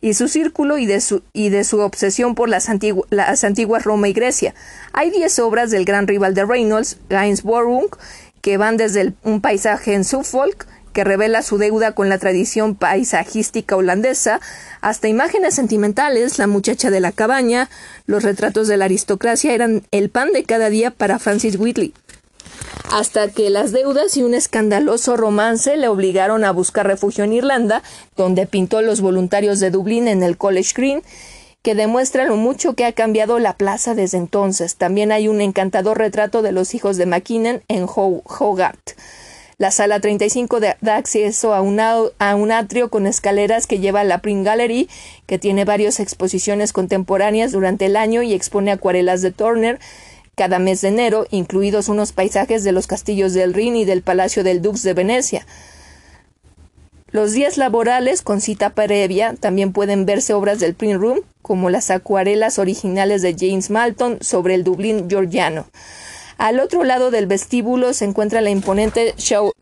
[0.00, 2.68] y su círculo y de su, y de su obsesión por las,
[3.10, 4.54] las antiguas Roma y Grecia.
[4.92, 7.98] Hay diez obras del gran rival de Reynolds, Gainsborough,
[8.40, 13.76] que van desde un paisaje en Suffolk, que revela su deuda con la tradición paisajística
[13.76, 14.40] holandesa,
[14.80, 17.68] hasta imágenes sentimentales, la muchacha de la cabaña,
[18.06, 21.94] los retratos de la aristocracia eran el pan de cada día para Francis Whitley
[22.90, 27.82] hasta que las deudas y un escandaloso romance le obligaron a buscar refugio en Irlanda,
[28.16, 31.02] donde pintó los voluntarios de Dublín en el College Green,
[31.62, 34.76] que demuestra lo mucho que ha cambiado la plaza desde entonces.
[34.76, 38.96] También hay un encantador retrato de los hijos de Mackinnon en Hogarth.
[39.58, 44.04] La sala 35 da acceso a un, a un atrio con escaleras que lleva a
[44.04, 44.88] la Print Gallery,
[45.26, 49.78] que tiene varias exposiciones contemporáneas durante el año y expone acuarelas de Turner,
[50.34, 54.42] cada mes de enero, incluidos unos paisajes de los castillos del Rin y del Palacio
[54.42, 55.46] del Dux de Venecia.
[57.10, 61.90] Los días laborales con cita previa también pueden verse obras del Print Room, como las
[61.90, 65.66] acuarelas originales de James Malton sobre el Dublín georgiano.
[66.42, 69.52] Al otro lado del vestíbulo se encuentra la imponente show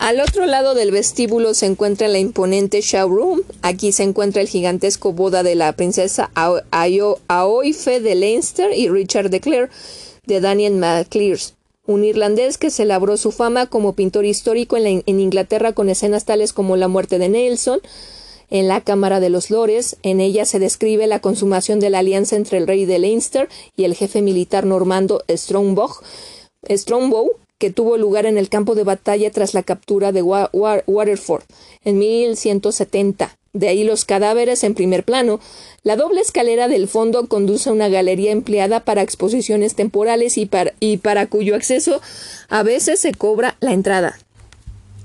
[0.00, 3.42] al otro lado del vestíbulo se encuentra la imponente showroom.
[3.62, 9.40] Aquí se encuentra el gigantesco boda de la princesa Aoife de Leinster y Richard de
[9.40, 9.68] Clare
[10.26, 11.54] de Daniel MacLears,
[11.86, 16.52] un irlandés que celebró su fama como pintor histórico en, en Inglaterra con escenas tales
[16.52, 17.80] como la muerte de Nelson,
[18.50, 19.96] en la Cámara de los Lores.
[20.02, 23.84] En ella se describe la consumación de la alianza entre el rey de Leinster y
[23.84, 25.90] el jefe militar normando Strongbow,
[26.68, 31.42] Strongbow que tuvo lugar en el campo de batalla tras la captura de Waterford
[31.84, 33.36] en 1170.
[33.52, 35.40] De ahí los cadáveres en primer plano.
[35.82, 40.48] La doble escalera del fondo conduce a una galería empleada para exposiciones temporales y
[40.78, 42.00] y para cuyo acceso
[42.48, 44.18] a veces se cobra la entrada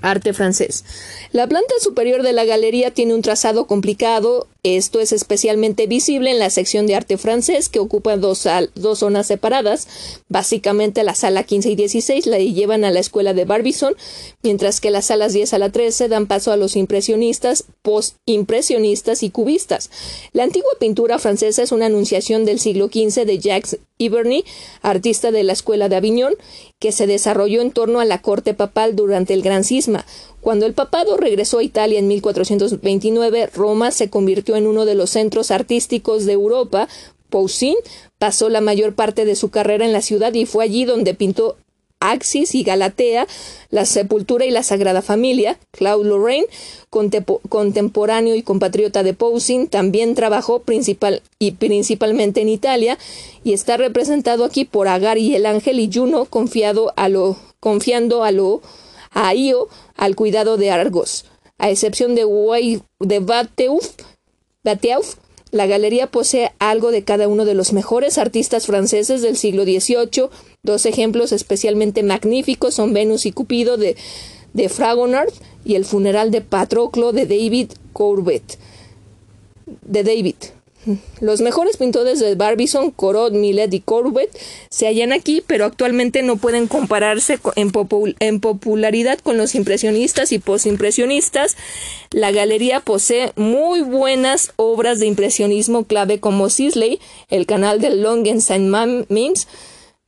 [0.03, 0.83] arte francés.
[1.31, 6.39] La planta superior de la galería tiene un trazado complicado, esto es especialmente visible en
[6.39, 9.87] la sección de arte francés que ocupa dos, dos zonas separadas,
[10.29, 13.95] básicamente la sala 15 y 16 la llevan a la escuela de Barbizon,
[14.41, 19.31] mientras que las salas 10 a la 13 dan paso a los impresionistas, post-impresionistas y
[19.31, 19.89] cubistas.
[20.33, 24.43] La antigua pintura francesa es una anunciación del siglo XV de Jacques Iverny,
[24.81, 26.33] artista de la escuela de Aviñón,
[26.79, 29.92] que se desarrolló en torno a la corte papal durante el Gran Cisma.
[30.41, 35.09] Cuando el papado regresó a Italia en 1429, Roma se convirtió en uno de los
[35.09, 36.87] centros artísticos de Europa.
[37.29, 37.75] Poussin
[38.19, 41.55] pasó la mayor parte de su carrera en la ciudad y fue allí donde pintó
[42.03, 43.27] Axis y Galatea,
[43.69, 45.57] La Sepultura y la Sagrada Familia.
[45.71, 46.45] Claude Lorraine,
[46.89, 52.97] contemporáneo y compatriota de Poussin, también trabajó principal y principalmente en Italia
[53.43, 58.23] y está representado aquí por Agar y el ángel y Juno confiado a lo, confiando
[58.23, 58.61] a lo
[59.13, 61.25] a Io al cuidado de Argos,
[61.57, 62.25] a excepción de,
[64.63, 65.15] Bateuf
[65.51, 70.29] La galería posee algo de cada uno de los mejores artistas franceses del siglo XVIII.
[70.63, 73.95] Dos ejemplos especialmente magníficos son Venus y Cupido de,
[74.53, 75.31] de Fragonard
[75.63, 78.57] y El funeral de Patroclo de David Courbet.
[79.83, 80.35] De David.
[81.21, 84.29] Los mejores pintores de Barbizon, Corot, Millet y Courbet
[84.69, 87.71] se hallan aquí, pero actualmente no pueden compararse en,
[88.41, 91.55] popularidad con los impresionistas y posimpresionistas.
[92.11, 96.99] La galería posee muy buenas obras de impresionismo clave como Sisley,
[97.29, 99.47] El canal del Long en Saint-Mams,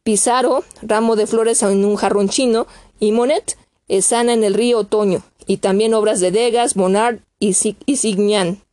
[0.03, 2.67] Pizarro, Ramo de flores en un jarrón chino
[2.99, 3.57] y Monet,
[3.87, 8.64] Esana en el río Otoño, y también obras de Degas, Bonnard y Signan.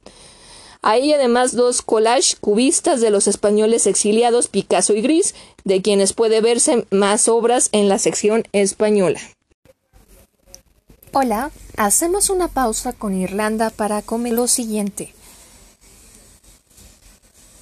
[0.84, 5.34] Hay además dos collages cubistas de los españoles exiliados Picasso y Gris,
[5.64, 9.20] de quienes puede verse más obras en la sección española.
[11.12, 15.14] Hola, hacemos una pausa con Irlanda para comer lo siguiente.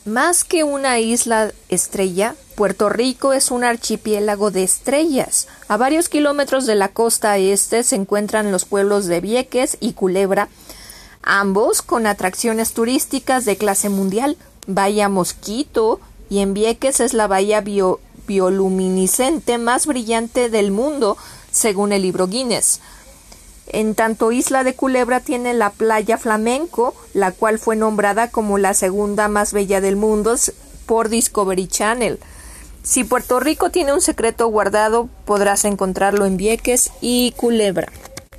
[0.07, 5.47] Más que una isla estrella, Puerto Rico es un archipiélago de estrellas.
[5.69, 10.49] A varios kilómetros de la costa este se encuentran los pueblos de Vieques y Culebra,
[11.23, 14.37] ambos con atracciones turísticas de clase mundial.
[14.67, 17.63] Bahía Mosquito y en Vieques es la bahía
[18.27, 21.17] bioluminiscente más brillante del mundo,
[21.51, 22.81] según el libro Guinness.
[23.73, 28.75] En tanto, Isla de Culebra tiene la playa Flamenco, la cual fue nombrada como la
[28.75, 30.35] segunda más bella del mundo
[30.87, 32.19] por Discovery Channel.
[32.83, 37.93] Si Puerto Rico tiene un secreto guardado, podrás encontrarlo en Vieques y Culebra.